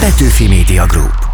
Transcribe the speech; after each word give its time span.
Petőfi 0.00 0.48
Media 0.48 0.86
Group 0.86 1.30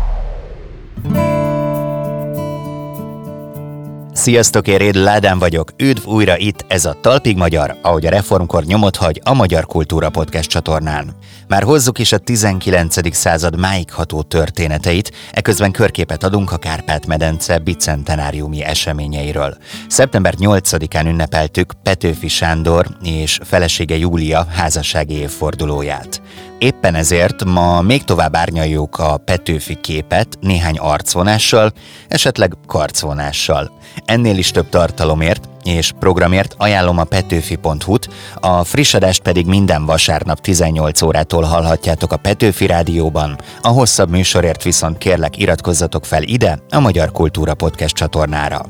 Sziasztok, 4.12 4.69
én 4.69 4.77
Réd 4.77 4.95
Ládán 4.95 5.39
vagyok, 5.39 5.71
üdv 5.77 6.07
újra 6.07 6.39
itt, 6.39 6.65
ez 6.68 6.84
a 6.84 6.97
Talpig 7.00 7.37
Magyar, 7.37 7.76
ahogy 7.83 8.06
a 8.06 8.10
reformkor 8.10 8.64
nyomot 8.64 8.96
hagy 8.96 9.21
a 9.24 9.34
Magyar 9.34 9.66
Kultúra 9.66 10.10
Podcast 10.10 10.48
csatornán. 10.48 11.16
Már 11.48 11.62
hozzuk 11.62 11.98
is 11.98 12.12
a 12.12 12.18
19. 12.18 13.14
század 13.14 13.58
máig 13.58 13.92
ható 13.92 14.22
történeteit, 14.22 15.12
eközben 15.33 15.71
körképet 15.71 16.25
adunk 16.25 16.53
a 16.53 16.57
Kárpát-medence 16.57 17.59
bicentenáriumi 17.59 18.62
eseményeiről. 18.62 19.57
Szeptember 19.89 20.35
8-án 20.39 21.07
ünnepeltük 21.07 21.73
Petőfi 21.83 22.29
Sándor 22.29 22.87
és 23.03 23.39
felesége 23.45 23.96
Júlia 23.96 24.46
házassági 24.51 25.14
évfordulóját. 25.14 26.23
Éppen 26.59 26.95
ezért 26.95 27.45
ma 27.45 27.80
még 27.80 28.04
tovább 28.04 28.36
árnyaljuk 28.36 28.98
a 28.98 29.16
Petőfi 29.16 29.80
képet 29.80 30.38
néhány 30.41 30.78
arcvonással, 30.78 31.73
esetleg 32.09 32.52
karcvonással. 32.66 33.70
Ennél 34.05 34.38
is 34.38 34.51
több 34.51 34.69
tartalomért 34.69 35.48
és 35.64 35.92
programért 35.98 36.55
ajánlom 36.59 36.98
a 36.98 37.05
petőfi.hu-t, 37.05 38.09
a 38.34 38.64
friss 38.64 38.95
adást 38.95 39.23
pedig 39.23 39.47
minden 39.47 39.84
vasárnap 39.84 40.41
18 40.41 41.02
órától 41.02 41.42
hallhatjátok 41.42 42.12
a 42.12 42.16
Petőfi 42.16 42.66
Rádióban, 42.66 43.38
a 43.62 43.69
hosszabb 43.69 44.11
műsorért 44.11 44.62
viszont 44.62 44.98
kérlek 44.98 45.38
iratkozzatok 45.38 46.05
fel 46.05 46.23
ide, 46.23 46.59
a 46.70 46.80
Magyar 46.80 47.12
Kultúra 47.12 47.55
Podcast 47.55 47.95
csatornára. 47.95 48.64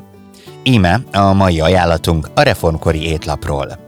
Íme 0.62 1.00
a 1.12 1.32
mai 1.32 1.60
ajánlatunk 1.60 2.30
a 2.34 2.42
reformkori 2.42 3.08
étlapról. 3.08 3.85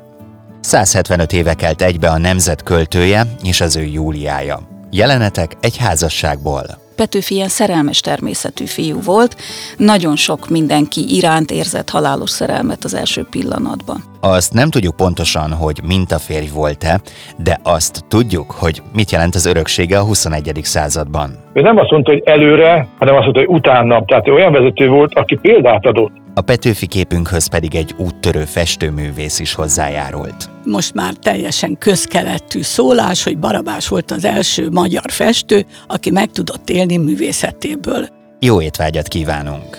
175 0.68 1.32
éve 1.32 1.54
kelt 1.54 1.82
egybe 1.82 2.08
a 2.08 2.18
nemzet 2.18 2.62
költője 2.62 3.22
és 3.42 3.60
az 3.60 3.76
ő 3.76 3.84
Júliája. 3.84 4.58
Jelenetek 4.90 5.56
egy 5.60 5.76
házasságból. 5.76 6.62
Petőfi 6.96 7.34
ilyen 7.34 7.48
szerelmes 7.48 8.00
természetű 8.00 8.64
fiú 8.64 9.00
volt, 9.04 9.36
nagyon 9.76 10.16
sok 10.16 10.48
mindenki 10.48 11.16
iránt 11.16 11.50
érzett 11.50 11.90
halálos 11.90 12.30
szerelmet 12.30 12.84
az 12.84 12.94
első 12.94 13.26
pillanatban. 13.30 14.02
Azt 14.20 14.52
nem 14.52 14.70
tudjuk 14.70 14.96
pontosan, 14.96 15.52
hogy 15.52 15.80
mintaférj 15.86 16.48
volt-e, 16.54 17.00
de 17.36 17.60
azt 17.62 18.04
tudjuk, 18.08 18.50
hogy 18.50 18.82
mit 18.94 19.10
jelent 19.10 19.34
az 19.34 19.46
öröksége 19.46 19.98
a 19.98 20.04
21. 20.04 20.60
században. 20.62 21.30
Ő 21.52 21.60
nem 21.60 21.78
azt 21.78 21.90
mondta, 21.90 22.10
hogy 22.10 22.22
előre, 22.24 22.88
hanem 22.98 23.14
azt 23.14 23.24
mondta, 23.24 23.40
hogy 23.40 23.56
utána. 23.56 24.04
Tehát 24.04 24.28
ő 24.28 24.32
olyan 24.32 24.52
vezető 24.52 24.88
volt, 24.88 25.14
aki 25.14 25.38
példát 25.42 25.86
adott. 25.86 26.12
A 26.38 26.40
Petőfi 26.40 26.86
képünkhöz 26.86 27.46
pedig 27.46 27.74
egy 27.74 27.94
úttörő 27.96 28.44
festőművész 28.44 29.38
is 29.38 29.54
hozzájárult. 29.54 30.50
Most 30.64 30.94
már 30.94 31.14
teljesen 31.14 31.78
közkeletű 31.78 32.62
szólás, 32.62 33.22
hogy 33.22 33.38
Barabás 33.38 33.88
volt 33.88 34.10
az 34.10 34.24
első 34.24 34.70
magyar 34.70 35.10
festő, 35.10 35.66
aki 35.86 36.10
meg 36.10 36.30
tudott 36.30 36.70
élni 36.70 36.96
művészetéből. 36.96 38.08
Jó 38.38 38.62
étvágyat 38.62 39.08
kívánunk! 39.08 39.78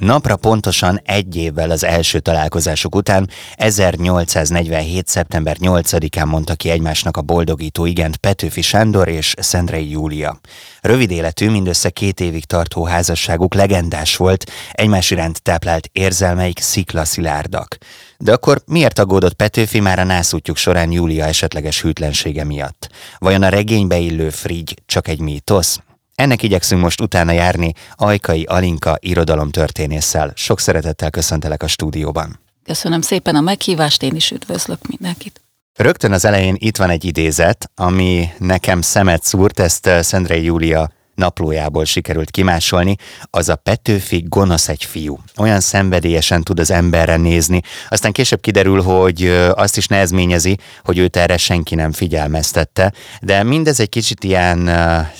Napra 0.00 0.36
pontosan 0.36 1.00
egy 1.04 1.36
évvel 1.36 1.70
az 1.70 1.84
első 1.84 2.20
találkozásuk 2.20 2.94
után 2.94 3.30
1847. 3.54 5.08
szeptember 5.08 5.56
8-án 5.60 6.26
mondta 6.26 6.54
ki 6.54 6.70
egymásnak 6.70 7.16
a 7.16 7.22
boldogító 7.22 7.86
igent 7.86 8.16
Petőfi 8.16 8.62
Sándor 8.62 9.08
és 9.08 9.34
Szendrei 9.38 9.90
Júlia. 9.90 10.40
Rövid 10.80 11.10
életű, 11.10 11.50
mindössze 11.50 11.90
két 11.90 12.20
évig 12.20 12.44
tartó 12.44 12.84
házasságuk 12.84 13.54
legendás 13.54 14.16
volt, 14.16 14.50
egymás 14.72 15.10
iránt 15.10 15.42
táplált 15.42 15.88
érzelmeik 15.92 16.58
sziklaszilárdak. 16.58 17.76
De 18.18 18.32
akkor 18.32 18.62
miért 18.66 18.98
aggódott 18.98 19.34
Petőfi 19.34 19.80
már 19.80 19.98
a 19.98 20.04
nászútjuk 20.04 20.56
során 20.56 20.92
Júlia 20.92 21.24
esetleges 21.24 21.82
hűtlensége 21.82 22.44
miatt? 22.44 22.88
Vajon 23.18 23.42
a 23.42 23.48
regénybe 23.48 23.98
illő 23.98 24.30
frigy 24.30 24.82
csak 24.86 25.08
egy 25.08 25.20
mítosz? 25.20 25.80
Ennek 26.20 26.42
igyekszünk 26.42 26.82
most 26.82 27.00
utána 27.00 27.32
járni 27.32 27.72
Ajkai 27.94 28.42
Alinka 28.42 28.96
irodalomtörténésszel. 28.98 30.32
Sok 30.34 30.60
szeretettel 30.60 31.10
köszöntelek 31.10 31.62
a 31.62 31.66
stúdióban. 31.66 32.40
Köszönöm 32.64 33.00
szépen 33.00 33.34
a 33.34 33.40
meghívást, 33.40 34.02
én 34.02 34.14
is 34.14 34.30
üdvözlök 34.30 34.78
mindenkit. 34.88 35.40
Rögtön 35.74 36.12
az 36.12 36.24
elején 36.24 36.56
itt 36.58 36.76
van 36.76 36.90
egy 36.90 37.04
idézet, 37.04 37.70
ami 37.74 38.28
nekem 38.38 38.80
szemet 38.80 39.22
szúrt, 39.22 39.60
ezt 39.60 39.86
eh, 39.86 40.02
Szendrei 40.02 40.44
Júlia 40.44 40.90
naplójából 41.20 41.84
sikerült 41.84 42.30
kimásolni, 42.30 42.96
az 43.30 43.48
a 43.48 43.56
Petőfi 43.56 44.24
gonosz 44.28 44.68
egy 44.68 44.84
fiú. 44.84 45.18
Olyan 45.36 45.60
szenvedélyesen 45.60 46.42
tud 46.42 46.60
az 46.60 46.70
emberre 46.70 47.16
nézni. 47.16 47.60
Aztán 47.88 48.12
később 48.12 48.40
kiderül, 48.40 48.82
hogy 48.82 49.26
azt 49.54 49.76
is 49.76 49.86
nehezményezi, 49.86 50.58
hogy 50.84 50.98
őt 50.98 51.16
erre 51.16 51.36
senki 51.36 51.74
nem 51.74 51.92
figyelmeztette, 51.92 52.92
de 53.20 53.42
mindez 53.42 53.80
egy 53.80 53.88
kicsit 53.88 54.24
ilyen 54.24 54.70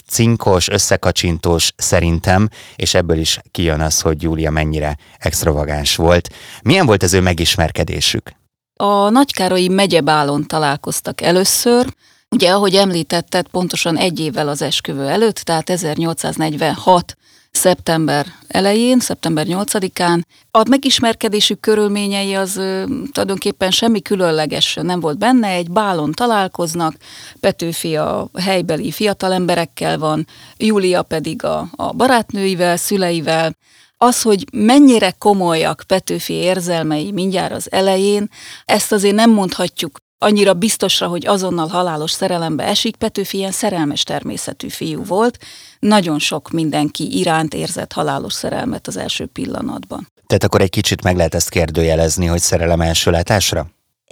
cinkos, 0.09 0.69
összekacsintós 0.69 1.73
szerintem, 1.77 2.49
és 2.77 2.95
ebből 2.95 3.19
is 3.19 3.39
kijön 3.51 3.81
az, 3.81 4.01
hogy 4.01 4.23
Júlia 4.23 4.51
mennyire 4.51 4.97
extravagáns 5.19 5.97
volt. 5.97 6.29
Milyen 6.63 6.87
volt 6.87 7.03
az 7.03 7.13
ő 7.13 7.21
megismerkedésük? 7.21 8.33
A 8.75 9.11
Nagykárolyi 9.11 9.69
megyebálon 9.69 10.47
találkoztak 10.47 11.21
először, 11.21 11.87
Ugye, 12.35 12.51
ahogy 12.51 12.75
említetted, 12.75 13.49
pontosan 13.49 13.97
egy 13.97 14.21
évvel 14.21 14.49
az 14.49 14.63
esküvő 14.63 15.07
előtt, 15.07 15.37
tehát 15.37 15.71
1846 15.71 17.17
szeptember 17.51 18.27
elején, 18.49 19.01
szeptember 19.01 19.47
8-án. 19.49 20.23
A 20.51 20.69
megismerkedésük 20.69 21.61
körülményei 21.61 22.35
az 22.35 22.57
ö, 22.57 22.85
tulajdonképpen 23.13 23.71
semmi 23.71 24.03
különleges 24.03 24.79
nem 24.83 25.01
volt 25.01 25.19
benne, 25.19 25.49
egy 25.49 25.71
bálon 25.71 26.13
találkoznak, 26.13 26.95
Petőfi 27.41 27.97
a 27.97 28.29
helybeli 28.39 28.91
fiatalemberekkel 28.91 29.99
van, 29.99 30.27
Júlia 30.57 31.03
pedig 31.03 31.45
a, 31.45 31.69
a 31.77 31.93
barátnőivel, 31.93 32.77
szüleivel. 32.77 33.57
Az, 33.97 34.23
hogy 34.23 34.45
mennyire 34.53 35.11
komolyak 35.19 35.85
Petőfi 35.87 36.35
érzelmei 36.35 37.13
mindjárt 37.13 37.53
az 37.53 37.73
elején, 37.73 38.31
ezt 38.65 38.93
azért 38.93 39.15
nem 39.15 39.31
mondhatjuk 39.31 39.99
annyira 40.23 40.55
biztosra, 40.55 41.07
hogy 41.07 41.27
azonnal 41.27 41.69
halálos 41.69 42.11
szerelembe 42.11 42.65
esik, 42.65 42.97
Petőfi 42.97 43.37
ilyen 43.37 43.51
szerelmes 43.51 44.03
természetű 44.03 44.69
fiú 44.69 45.05
volt, 45.05 45.39
nagyon 45.79 46.19
sok 46.19 46.51
mindenki 46.51 47.19
iránt 47.19 47.55
érzett 47.55 47.93
halálos 47.93 48.33
szerelmet 48.33 48.87
az 48.87 48.97
első 48.97 49.27
pillanatban. 49.27 50.09
Tehát 50.27 50.45
akkor 50.45 50.61
egy 50.61 50.71
kicsit 50.71 51.03
meg 51.03 51.17
lehet 51.17 51.35
ezt 51.35 51.49
kérdőjelezni, 51.49 52.27
hogy 52.27 52.41
szerelem 52.41 52.81
első 52.81 53.11
látásra? 53.11 53.67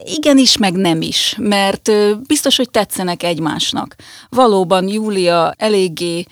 Igen 0.04 0.38
is, 0.38 0.56
meg 0.56 0.72
nem 0.72 1.02
is, 1.02 1.34
mert 1.38 1.90
biztos, 2.26 2.56
hogy 2.56 2.70
tetszenek 2.70 3.22
egymásnak. 3.22 3.94
Valóban 4.28 4.88
Júlia 4.88 5.54
eléggé, 5.56 6.24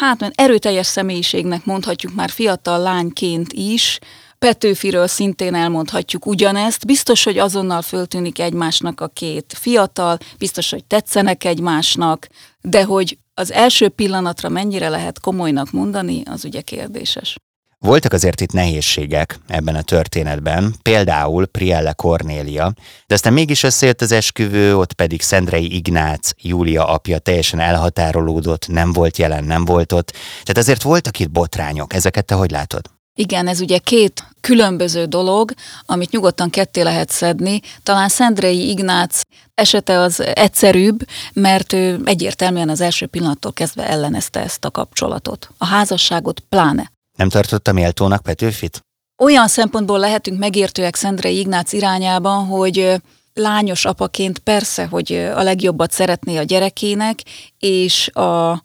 hát 0.00 0.30
erőteljes 0.34 0.86
személyiségnek 0.86 1.64
mondhatjuk 1.64 2.14
már 2.14 2.30
fiatal 2.30 2.78
lányként 2.78 3.52
is, 3.52 3.98
Petőfiről 4.46 5.06
szintén 5.06 5.54
elmondhatjuk 5.54 6.26
ugyanezt. 6.26 6.86
Biztos, 6.86 7.24
hogy 7.24 7.38
azonnal 7.38 7.82
föltűnik 7.82 8.38
egymásnak 8.38 9.00
a 9.00 9.08
két 9.08 9.54
fiatal, 9.56 10.18
biztos, 10.38 10.70
hogy 10.70 10.84
tetszenek 10.84 11.44
egymásnak, 11.44 12.26
de 12.60 12.84
hogy 12.84 13.18
az 13.34 13.52
első 13.52 13.88
pillanatra 13.88 14.48
mennyire 14.48 14.88
lehet 14.88 15.20
komolynak 15.20 15.70
mondani, 15.70 16.22
az 16.24 16.44
ugye 16.44 16.60
kérdéses. 16.60 17.36
Voltak 17.78 18.12
azért 18.12 18.40
itt 18.40 18.52
nehézségek 18.52 19.38
ebben 19.46 19.74
a 19.74 19.82
történetben, 19.82 20.74
például 20.82 21.46
Prielle 21.46 21.92
Cornélia, 21.92 22.72
de 23.06 23.14
aztán 23.14 23.32
mégis 23.32 23.62
összejött 23.62 24.00
az 24.00 24.12
esküvő, 24.12 24.76
ott 24.76 24.92
pedig 24.92 25.22
Szendrei 25.22 25.74
Ignác, 25.74 26.30
Júlia 26.42 26.86
apja 26.86 27.18
teljesen 27.18 27.60
elhatárolódott, 27.60 28.68
nem 28.68 28.92
volt 28.92 29.16
jelen, 29.16 29.44
nem 29.44 29.64
volt 29.64 29.92
ott. 29.92 30.10
Tehát 30.42 30.56
azért 30.56 30.82
voltak 30.82 31.18
itt 31.18 31.30
botrányok, 31.30 31.94
ezeket 31.94 32.24
te 32.24 32.34
hogy 32.34 32.50
látod? 32.50 32.90
Igen, 33.14 33.46
ez 33.46 33.60
ugye 33.60 33.78
két 33.78 34.24
különböző 34.40 35.04
dolog, 35.04 35.52
amit 35.86 36.10
nyugodtan 36.10 36.50
ketté 36.50 36.82
lehet 36.82 37.10
szedni. 37.10 37.60
Talán 37.82 38.08
Szendrei 38.08 38.68
Ignác 38.68 39.20
esete 39.54 39.98
az 39.98 40.20
egyszerűbb, 40.20 40.98
mert 41.32 41.72
ő 41.72 42.00
egyértelműen 42.04 42.68
az 42.68 42.80
első 42.80 43.06
pillanattól 43.06 43.52
kezdve 43.52 43.88
ellenezte 43.88 44.40
ezt 44.40 44.64
a 44.64 44.70
kapcsolatot. 44.70 45.50
A 45.58 45.66
házasságot 45.66 46.40
pláne. 46.40 46.92
Nem 47.18 47.28
tartotta 47.28 47.72
méltónak 47.72 48.22
Petőfit? 48.22 48.80
Olyan 49.22 49.48
szempontból 49.48 49.98
lehetünk 49.98 50.38
megértőek 50.38 50.94
Szendrei 50.94 51.38
Ignác 51.38 51.72
irányában, 51.72 52.46
hogy 52.46 53.00
lányos 53.40 53.84
apaként 53.84 54.38
persze, 54.38 54.86
hogy 54.86 55.12
a 55.34 55.42
legjobbat 55.42 55.92
szeretné 55.92 56.36
a 56.36 56.42
gyerekének, 56.42 57.20
és 57.58 58.08
a 58.08 58.62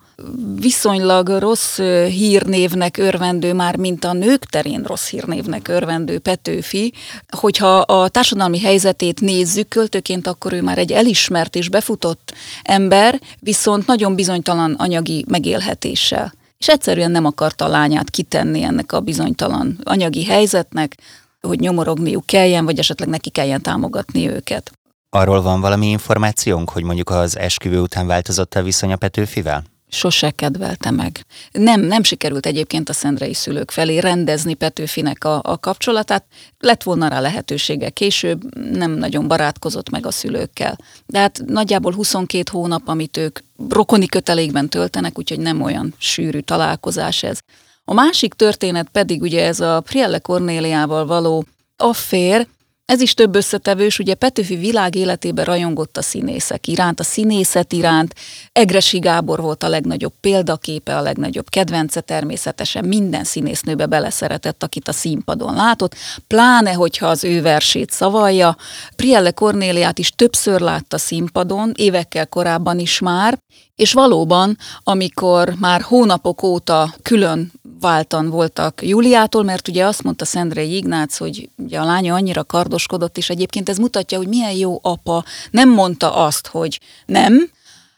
viszonylag 0.60 1.28
rossz 1.28 1.78
hírnévnek 2.08 2.98
örvendő, 2.98 3.54
már 3.54 3.76
mint 3.76 4.04
a 4.06 4.14
nők 4.14 4.46
terén 4.46 4.84
rossz 4.84 5.10
hírnévnek 5.10 5.68
örvendő 5.68 6.20
Petőfi, 6.20 6.94
hogyha 7.38 7.78
a 7.78 8.10
társadalmi 8.10 8.60
helyzetét 8.60 9.22
nézzük 9.22 9.68
költőként, 9.68 10.28
akkor 10.28 10.54
ő 10.54 10.62
már 10.62 10.78
egy 10.78 10.92
elismert 10.92 11.56
és 11.56 11.70
befutott 11.70 12.34
ember, 12.64 13.22
viszont 13.40 13.88
nagyon 13.88 14.16
bizonytalan 14.16 14.74
anyagi 14.74 15.26
megélhetéssel. 15.28 16.34
És 16.58 16.68
egyszerűen 16.68 17.12
nem 17.12 17.26
akarta 17.26 17.66
a 17.66 17.68
lányát 17.68 18.10
kitenni 18.10 18.64
ennek 18.64 18.92
a 18.92 19.00
bizonytalan 19.00 19.80
anyagi 19.84 20.26
helyzetnek, 20.26 20.98
hogy 21.46 21.60
nyomorogniuk 21.60 22.26
kelljen, 22.26 22.66
vagy 22.66 22.80
esetleg 22.80 23.10
neki 23.10 23.30
kelljen 23.30 23.62
támogatni 23.62 24.30
őket. 24.30 24.72
Arról 25.10 25.42
van 25.42 25.62
valami 25.62 25.90
információnk, 25.90 26.70
hogy 26.70 26.84
mondjuk 26.84 27.10
az 27.10 27.38
esküvő 27.38 27.80
után 27.80 28.08
változott 28.08 28.54
a 28.54 28.64
viszony 28.64 28.92
a 28.92 28.96
Petőfivel? 28.96 29.64
sose 29.96 30.32
kedvelte 30.32 30.92
meg. 30.92 31.26
Nem, 31.52 31.82
nem 31.82 32.04
sikerült 32.04 32.46
egyébként 32.46 32.90
a 32.90 32.94
szendrei 32.94 33.34
szülők 33.34 33.72
felé 33.72 33.98
rendezni 33.98 34.54
Petőfinek 34.54 35.24
a, 35.24 35.40
a 35.44 35.58
kapcsolatát. 35.60 36.26
Lett 36.60 36.84
volna 36.84 37.08
rá 37.08 37.20
lehetősége 37.20 37.90
később, 37.90 38.56
nem 38.72 38.92
nagyon 38.92 39.28
barátkozott 39.28 39.90
meg 39.90 40.06
a 40.06 40.12
szülőkkel. 40.12 40.78
De 41.06 41.20
hát 41.20 41.42
nagyjából 41.46 41.94
22 41.94 42.44
hónap, 42.52 42.88
amit 42.88 43.18
ők 43.18 43.40
rokoni 43.70 44.06
kötelékben 44.06 44.70
töltenek, 44.70 45.18
úgyhogy 45.18 45.40
nem 45.40 45.62
olyan 45.62 45.94
sűrű 45.98 46.40
találkozás 46.40 47.24
ez. 47.24 47.40
A 47.86 47.94
másik 47.94 48.34
történet 48.34 48.88
pedig 48.92 49.22
ugye 49.22 49.46
ez 49.46 49.60
a 49.60 49.82
Prielle 49.82 50.20
Cornéliával 50.20 51.06
való 51.06 51.46
affér, 51.78 52.48
ez 52.86 53.02
is 53.02 53.14
több 53.14 53.36
összetevős, 53.36 54.00
ugye 54.00 54.14
Petőfi 54.14 54.56
világ 54.56 54.96
életében 54.96 55.46
rajongott 55.46 55.98
a 55.98 56.02
színészek 56.02 56.68
iránt, 56.68 57.00
a 57.00 57.04
színészet 57.04 57.74
iránt. 57.74 58.16
Egresi 58.52 59.00
Gábor 59.00 59.42
volt 59.42 59.64
a 59.64 59.68
legnagyobb 59.68 60.14
példaképe, 60.22 60.98
a 60.98 61.02
legnagyobb 61.02 61.50
kedvence 61.50 62.02
természetesen, 62.02 62.86
minden 62.86 63.24
színésznőbe 63.24 63.86
beleszeretett, 63.86 64.64
akit 64.64 64.88
a 64.88 64.92
színpadon 64.92 65.54
látott, 65.54 65.96
pláne, 66.28 66.74
hogyha 66.74 67.08
az 67.08 67.24
ő 67.24 67.42
versét 67.42 67.92
szavalja. 67.92 68.58
Prielle 68.96 69.32
Cornéliát 69.32 70.00
is 70.00 70.12
többször 70.12 70.60
látta 70.60 70.98
színpadon, 70.98 71.72
évekkel 71.76 72.28
korábban 72.28 72.80
is 72.80 73.00
már, 73.00 73.38
és 73.76 73.94
valóban, 73.94 74.58
amikor 74.84 75.54
már 75.60 75.82
hónapok 75.82 76.44
óta 76.44 76.94
külön 77.02 77.52
váltan 77.80 78.30
voltak 78.30 78.82
Júliától, 78.88 79.44
mert 79.44 79.68
ugye 79.68 79.86
azt 79.86 80.04
mondta 80.04 80.26
Szendrei 80.26 80.76
Ignác, 80.76 81.18
hogy 81.18 81.50
ugye 81.58 81.80
a 81.80 81.86
lánya 81.86 82.14
annyira 82.14 82.44
kardoskodott, 82.44 83.18
és 83.18 83.30
egyébként 83.30 83.70
ez 83.70 83.78
mutatja, 83.78 84.18
hogy 84.18 84.28
milyen 84.28 84.52
jó 84.52 84.80
apa. 84.82 85.24
Nem 85.52 85.70
mondta 85.70 86.16
azt, 86.16 86.48
hogy 86.48 86.80
nem, 87.06 87.50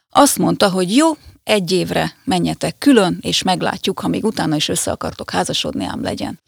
azt 0.09 0.37
mondta, 0.37 0.69
hogy 0.69 0.95
jó, 0.95 1.07
egy 1.43 1.71
évre 1.71 2.15
menjetek 2.23 2.77
külön, 2.77 3.17
és 3.21 3.43
meglátjuk, 3.43 3.99
ha 3.99 4.07
még 4.07 4.23
utána 4.23 4.55
is 4.55 4.69
össze 4.69 4.91
akartok 4.91 5.29
házasodni, 5.29 5.85
ám 5.85 6.03
legyen. 6.03 6.39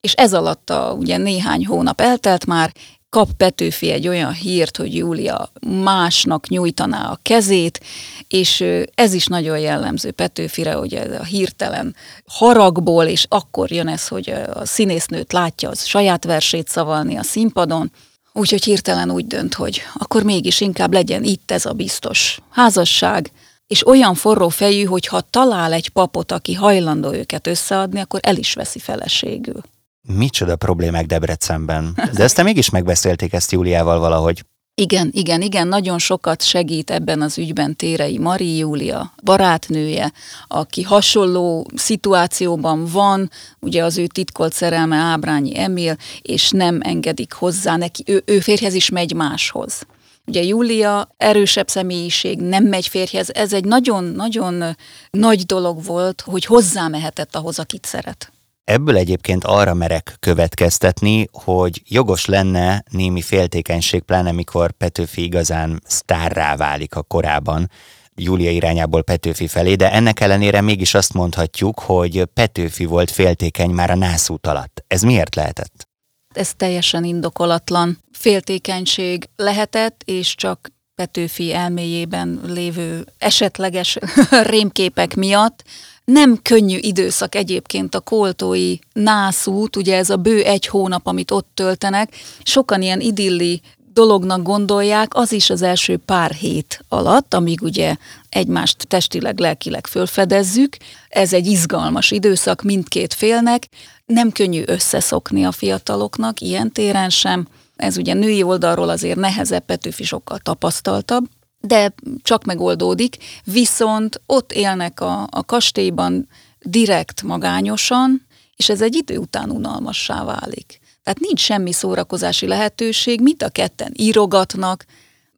És 0.00 0.12
ez 0.12 0.34
alatt 0.34 0.70
a, 0.70 0.92
ugye 0.98 1.16
néhány 1.16 1.66
hónap 1.66 2.00
eltelt 2.00 2.46
már, 2.46 2.72
kap 3.12 3.32
Petőfi 3.32 3.90
egy 3.90 4.08
olyan 4.08 4.32
hírt, 4.32 4.76
hogy 4.76 4.94
Júlia 4.94 5.52
másnak 5.66 6.48
nyújtaná 6.48 7.10
a 7.10 7.18
kezét, 7.22 7.80
és 8.28 8.64
ez 8.94 9.12
is 9.12 9.26
nagyon 9.26 9.58
jellemző 9.58 10.10
Petőfire, 10.10 10.72
hogy 10.72 10.94
ez 10.94 11.20
a 11.20 11.24
hirtelen 11.24 11.96
haragból, 12.26 13.04
és 13.04 13.26
akkor 13.28 13.70
jön 13.70 13.88
ez, 13.88 14.08
hogy 14.08 14.34
a 14.52 14.64
színésznőt 14.66 15.32
látja 15.32 15.68
az 15.68 15.84
saját 15.84 16.24
versét 16.24 16.68
szavalni 16.68 17.16
a 17.16 17.22
színpadon, 17.22 17.92
úgyhogy 18.32 18.64
hirtelen 18.64 19.10
úgy 19.10 19.26
dönt, 19.26 19.54
hogy 19.54 19.82
akkor 19.94 20.22
mégis 20.22 20.60
inkább 20.60 20.92
legyen 20.92 21.24
itt 21.24 21.50
ez 21.50 21.66
a 21.66 21.72
biztos 21.72 22.38
házasság, 22.50 23.30
és 23.66 23.86
olyan 23.86 24.14
forró 24.14 24.48
fejű, 24.48 24.84
hogy 24.84 25.06
ha 25.06 25.20
talál 25.20 25.72
egy 25.72 25.88
papot, 25.88 26.32
aki 26.32 26.54
hajlandó 26.54 27.12
őket 27.12 27.46
összeadni, 27.46 28.00
akkor 28.00 28.20
el 28.22 28.36
is 28.36 28.54
veszi 28.54 28.78
feleségül. 28.78 29.62
Micsoda 30.08 30.56
problémák 30.56 31.06
Debrecenben. 31.06 31.92
De 32.14 32.22
ezt 32.22 32.42
mégis 32.42 32.70
megbeszélték 32.70 33.32
ezt 33.32 33.52
Júliával 33.52 33.98
valahogy. 33.98 34.44
Igen, 34.74 35.10
igen, 35.12 35.42
igen, 35.42 35.68
nagyon 35.68 35.98
sokat 35.98 36.42
segít 36.42 36.90
ebben 36.90 37.20
az 37.20 37.38
ügyben 37.38 37.76
Térei 37.76 38.18
Mari 38.18 38.56
Júlia, 38.56 39.14
barátnője, 39.22 40.12
aki 40.48 40.82
hasonló 40.82 41.66
szituációban 41.74 42.86
van, 42.92 43.30
ugye 43.60 43.84
az 43.84 43.98
ő 43.98 44.06
titkolt 44.06 44.52
szerelme 44.52 44.96
Ábrányi 44.96 45.58
Emil, 45.58 45.96
és 46.22 46.50
nem 46.50 46.80
engedik 46.82 47.32
hozzá 47.32 47.76
neki, 47.76 48.02
ő, 48.06 48.22
ő 48.26 48.40
férjhez 48.40 48.74
is 48.74 48.88
megy 48.88 49.14
máshoz. 49.14 49.86
Ugye 50.26 50.42
Júlia 50.42 51.08
erősebb 51.16 51.68
személyiség, 51.68 52.40
nem 52.40 52.64
megy 52.64 52.86
férjhez, 52.86 53.30
ez 53.30 53.52
egy 53.52 53.64
nagyon-nagyon 53.64 54.76
nagy 55.10 55.42
dolog 55.46 55.84
volt, 55.84 56.20
hogy 56.20 56.44
hozzámehetett 56.44 57.36
ahhoz, 57.36 57.58
akit 57.58 57.84
szeret. 57.84 58.32
Ebből 58.64 58.96
egyébként 58.96 59.44
arra 59.44 59.74
merek 59.74 60.16
következtetni, 60.20 61.28
hogy 61.32 61.82
jogos 61.84 62.24
lenne 62.24 62.84
némi 62.90 63.22
féltékenység, 63.22 64.02
pláne 64.02 64.32
mikor 64.32 64.72
Petőfi 64.72 65.22
igazán 65.22 65.82
sztárrá 65.86 66.56
válik 66.56 66.94
a 66.94 67.02
korában, 67.02 67.70
Júlia 68.14 68.50
irányából 68.50 69.02
Petőfi 69.02 69.46
felé, 69.46 69.74
de 69.74 69.92
ennek 69.92 70.20
ellenére 70.20 70.60
mégis 70.60 70.94
azt 70.94 71.12
mondhatjuk, 71.12 71.80
hogy 71.80 72.24
Petőfi 72.24 72.84
volt 72.84 73.10
féltékeny 73.10 73.70
már 73.70 73.90
a 73.90 73.94
nászút 73.94 74.46
alatt. 74.46 74.84
Ez 74.86 75.02
miért 75.02 75.34
lehetett? 75.34 75.88
Ez 76.34 76.54
teljesen 76.54 77.04
indokolatlan 77.04 77.98
féltékenység 78.12 79.28
lehetett, 79.36 80.02
és 80.04 80.34
csak 80.34 80.70
Petőfi 80.94 81.54
elméjében 81.54 82.40
lévő 82.46 83.06
esetleges 83.18 83.98
rémképek 84.52 85.14
miatt, 85.14 85.64
nem 86.04 86.38
könnyű 86.42 86.76
időszak 86.80 87.34
egyébként 87.34 87.94
a 87.94 88.00
koltói 88.00 88.76
nászút, 88.92 89.76
ugye 89.76 89.96
ez 89.96 90.10
a 90.10 90.16
bő 90.16 90.42
egy 90.42 90.66
hónap, 90.66 91.06
amit 91.06 91.30
ott 91.30 91.48
töltenek, 91.54 92.16
sokan 92.42 92.82
ilyen 92.82 93.00
idilli 93.00 93.60
dolognak 93.92 94.42
gondolják, 94.42 95.14
az 95.14 95.32
is 95.32 95.50
az 95.50 95.62
első 95.62 95.96
pár 95.96 96.30
hét 96.30 96.84
alatt, 96.88 97.34
amíg 97.34 97.62
ugye 97.62 97.96
egymást 98.28 98.88
testileg, 98.88 99.38
lelkileg 99.38 99.86
fölfedezzük. 99.86 100.76
Ez 101.08 101.32
egy 101.32 101.46
izgalmas 101.46 102.10
időszak 102.10 102.62
mindkét 102.62 103.14
félnek, 103.14 103.68
nem 104.06 104.30
könnyű 104.30 104.62
összeszokni 104.66 105.44
a 105.44 105.52
fiataloknak, 105.52 106.40
ilyen 106.40 106.72
téren 106.72 107.10
sem. 107.10 107.46
Ez 107.76 107.96
ugye 107.96 108.14
női 108.14 108.42
oldalról 108.42 108.88
azért 108.88 109.18
nehezebb, 109.18 109.64
Petőfi 109.64 110.04
sokkal 110.04 110.38
tapasztaltabb, 110.38 111.24
de 111.62 111.94
csak 112.22 112.44
megoldódik, 112.44 113.16
viszont 113.44 114.20
ott 114.26 114.52
élnek 114.52 115.00
a, 115.00 115.26
a 115.30 115.44
kastélyban 115.44 116.28
direkt 116.60 117.22
magányosan, 117.22 118.26
és 118.56 118.68
ez 118.68 118.82
egy 118.82 118.94
idő 118.94 119.16
után 119.16 119.50
unalmassá 119.50 120.24
válik. 120.24 120.80
Tehát 121.02 121.20
nincs 121.20 121.40
semmi 121.40 121.72
szórakozási 121.72 122.46
lehetőség, 122.46 123.20
mit 123.20 123.42
a 123.42 123.48
ketten 123.48 123.92
írogatnak, 123.96 124.84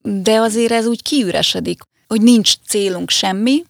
de 0.03 0.41
azért 0.41 0.73
ez 0.73 0.87
úgy 0.87 1.03
kiüresedik, 1.03 1.83
hogy 2.09 2.23
nincs 2.23 2.55
célunk 2.69 3.11
semmi, 3.11 3.63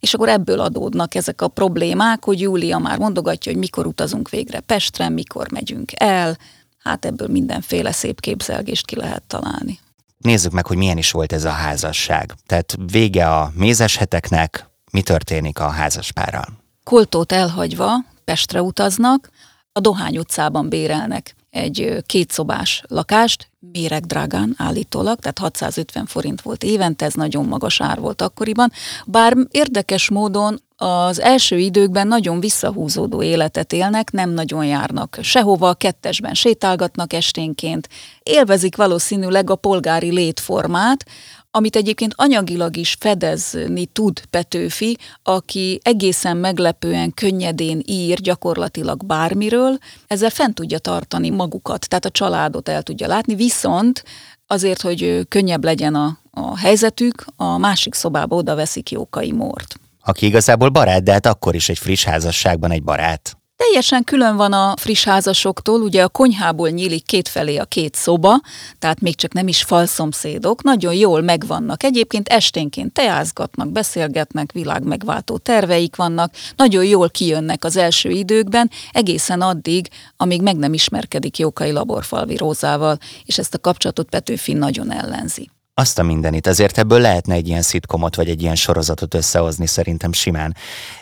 és 0.00 0.14
akkor 0.14 0.28
ebből 0.28 0.60
adódnak 0.60 1.14
ezek 1.14 1.42
a 1.42 1.48
problémák, 1.48 2.24
hogy 2.24 2.40
Júlia 2.40 2.78
már 2.78 2.98
mondogatja, 2.98 3.52
hogy 3.52 3.60
mikor 3.60 3.86
utazunk 3.86 4.28
végre 4.28 4.60
Pestre, 4.60 5.08
mikor 5.08 5.50
megyünk 5.50 5.90
el, 5.94 6.38
hát 6.78 7.04
ebből 7.04 7.28
mindenféle 7.28 7.92
szép 7.92 8.20
képzelgést 8.20 8.86
ki 8.86 8.96
lehet 8.96 9.22
találni 9.26 9.78
nézzük 10.22 10.52
meg, 10.52 10.66
hogy 10.66 10.76
milyen 10.76 10.98
is 10.98 11.10
volt 11.10 11.32
ez 11.32 11.44
a 11.44 11.50
házasság. 11.50 12.34
Tehát 12.46 12.76
vége 12.92 13.28
a 13.28 13.50
mézes 13.54 13.96
heteknek, 13.96 14.70
mi 14.92 15.02
történik 15.02 15.58
a 15.58 15.68
házaspárral? 15.68 16.46
Koltót 16.84 17.32
elhagyva 17.32 17.94
Pestre 18.24 18.62
utaznak, 18.62 19.30
a 19.72 19.80
Dohány 19.80 20.18
utcában 20.18 20.68
bérelnek 20.68 21.34
egy 21.50 22.02
kétszobás 22.06 22.82
lakást, 22.88 23.50
méreg 23.72 24.06
drágán 24.06 24.54
állítólag, 24.58 25.18
tehát 25.18 25.38
650 25.38 26.06
forint 26.06 26.40
volt 26.40 26.62
évente, 26.62 27.04
ez 27.04 27.14
nagyon 27.14 27.44
magas 27.44 27.80
ár 27.80 28.00
volt 28.00 28.22
akkoriban, 28.22 28.72
bár 29.06 29.36
érdekes 29.50 30.10
módon 30.10 30.62
az 30.82 31.20
első 31.20 31.58
időkben 31.58 32.06
nagyon 32.06 32.40
visszahúzódó 32.40 33.22
életet 33.22 33.72
élnek, 33.72 34.10
nem 34.10 34.30
nagyon 34.30 34.64
járnak 34.64 35.18
sehova, 35.20 35.74
kettesben 35.74 36.34
sétálgatnak 36.34 37.12
esténként, 37.12 37.88
élvezik 38.22 38.76
valószínűleg 38.76 39.50
a 39.50 39.54
polgári 39.54 40.10
létformát, 40.10 41.04
amit 41.50 41.76
egyébként 41.76 42.14
anyagilag 42.16 42.76
is 42.76 42.96
fedezni 43.00 43.86
tud 43.86 44.20
Petőfi, 44.30 44.98
aki 45.22 45.80
egészen 45.82 46.36
meglepően 46.36 47.14
könnyedén 47.14 47.82
ír 47.86 48.20
gyakorlatilag 48.20 49.04
bármiről, 49.04 49.78
ezzel 50.06 50.30
fent 50.30 50.54
tudja 50.54 50.78
tartani 50.78 51.30
magukat, 51.30 51.88
tehát 51.88 52.04
a 52.04 52.10
családot 52.10 52.68
el 52.68 52.82
tudja 52.82 53.06
látni, 53.06 53.34
viszont 53.34 54.04
azért, 54.46 54.80
hogy 54.80 55.26
könnyebb 55.28 55.64
legyen 55.64 55.94
a, 55.94 56.18
a 56.30 56.58
helyzetük, 56.58 57.24
a 57.36 57.58
másik 57.58 57.94
szobába 57.94 58.36
oda 58.36 58.54
veszik 58.54 58.90
Jókai 58.90 59.32
Mort. 59.32 59.80
Aki 60.04 60.26
igazából 60.26 60.68
barát, 60.68 61.02
de 61.02 61.12
hát 61.12 61.26
akkor 61.26 61.54
is 61.54 61.68
egy 61.68 61.78
friss 61.78 62.04
házasságban 62.04 62.70
egy 62.70 62.82
barát. 62.82 63.36
Teljesen 63.56 64.04
külön 64.04 64.36
van 64.36 64.52
a 64.52 64.74
friss 64.76 65.04
házasoktól, 65.04 65.80
ugye 65.80 66.02
a 66.02 66.08
konyhából 66.08 66.68
nyílik 66.68 67.06
kétfelé 67.06 67.56
a 67.56 67.64
két 67.64 67.94
szoba, 67.94 68.40
tehát 68.78 69.00
még 69.00 69.16
csak 69.16 69.32
nem 69.32 69.48
is 69.48 69.62
falszomszédok, 69.62 70.62
nagyon 70.62 70.94
jól 70.94 71.20
megvannak. 71.20 71.82
Egyébként 71.82 72.28
esténként 72.28 72.92
teázgatnak, 72.92 73.72
beszélgetnek, 73.72 74.52
világ 74.52 74.82
megváltó 74.82 75.38
terveik 75.38 75.96
vannak, 75.96 76.34
nagyon 76.56 76.84
jól 76.84 77.10
kijönnek 77.10 77.64
az 77.64 77.76
első 77.76 78.10
időkben, 78.10 78.70
egészen 78.92 79.40
addig, 79.40 79.88
amíg 80.16 80.42
meg 80.42 80.56
nem 80.56 80.72
ismerkedik 80.72 81.38
Jókai 81.38 81.70
Laborfalvi 81.70 82.36
Rózával, 82.36 82.98
és 83.24 83.38
ezt 83.38 83.54
a 83.54 83.58
kapcsolatot 83.58 84.08
Petőfi 84.08 84.52
nagyon 84.52 84.92
ellenzi. 84.92 85.50
Azt 85.74 85.98
a 85.98 86.02
mindenit, 86.02 86.46
ezért 86.46 86.78
ebből 86.78 87.00
lehetne 87.00 87.34
egy 87.34 87.48
ilyen 87.48 87.62
szitkomot 87.62 88.14
vagy 88.14 88.28
egy 88.28 88.42
ilyen 88.42 88.54
sorozatot 88.54 89.14
összehozni 89.14 89.66
szerintem 89.66 90.12
simán. 90.12 90.56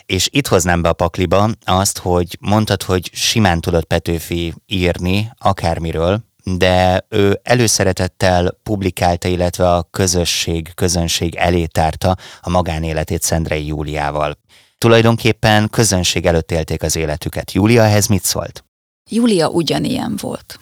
És 0.07 0.29
itt 0.33 0.47
hoznám 0.47 0.83
be 0.83 0.89
a 0.89 0.93
pakliba 0.93 1.51
azt, 1.65 1.99
hogy 1.99 2.37
mondtad, 2.41 2.83
hogy 2.83 3.11
simán 3.13 3.61
tudott 3.61 3.85
Petőfi 3.85 4.55
írni 4.67 5.33
akármiről, 5.39 6.21
de 6.45 7.07
ő 7.09 7.41
előszeretettel 7.43 8.59
publikálta, 8.63 9.29
illetve 9.29 9.73
a 9.73 9.89
közösség, 9.91 10.75
közönség 10.75 11.35
elé 11.35 11.67
tárta 11.67 12.17
a 12.41 12.51
magánéletét 12.51 13.23
Szendrei 13.23 13.67
Júliával. 13.67 14.39
Tulajdonképpen 14.79 15.69
közönség 15.71 16.27
előtt 16.27 16.53
élték 16.53 16.83
az 16.83 16.97
életüket. 16.97 17.53
Júlia 17.53 17.83
ehhez 17.83 18.07
mit 18.07 18.25
szólt? 18.25 18.65
Júlia 19.11 19.49
ugyanilyen 19.49 20.17
volt. 20.21 20.59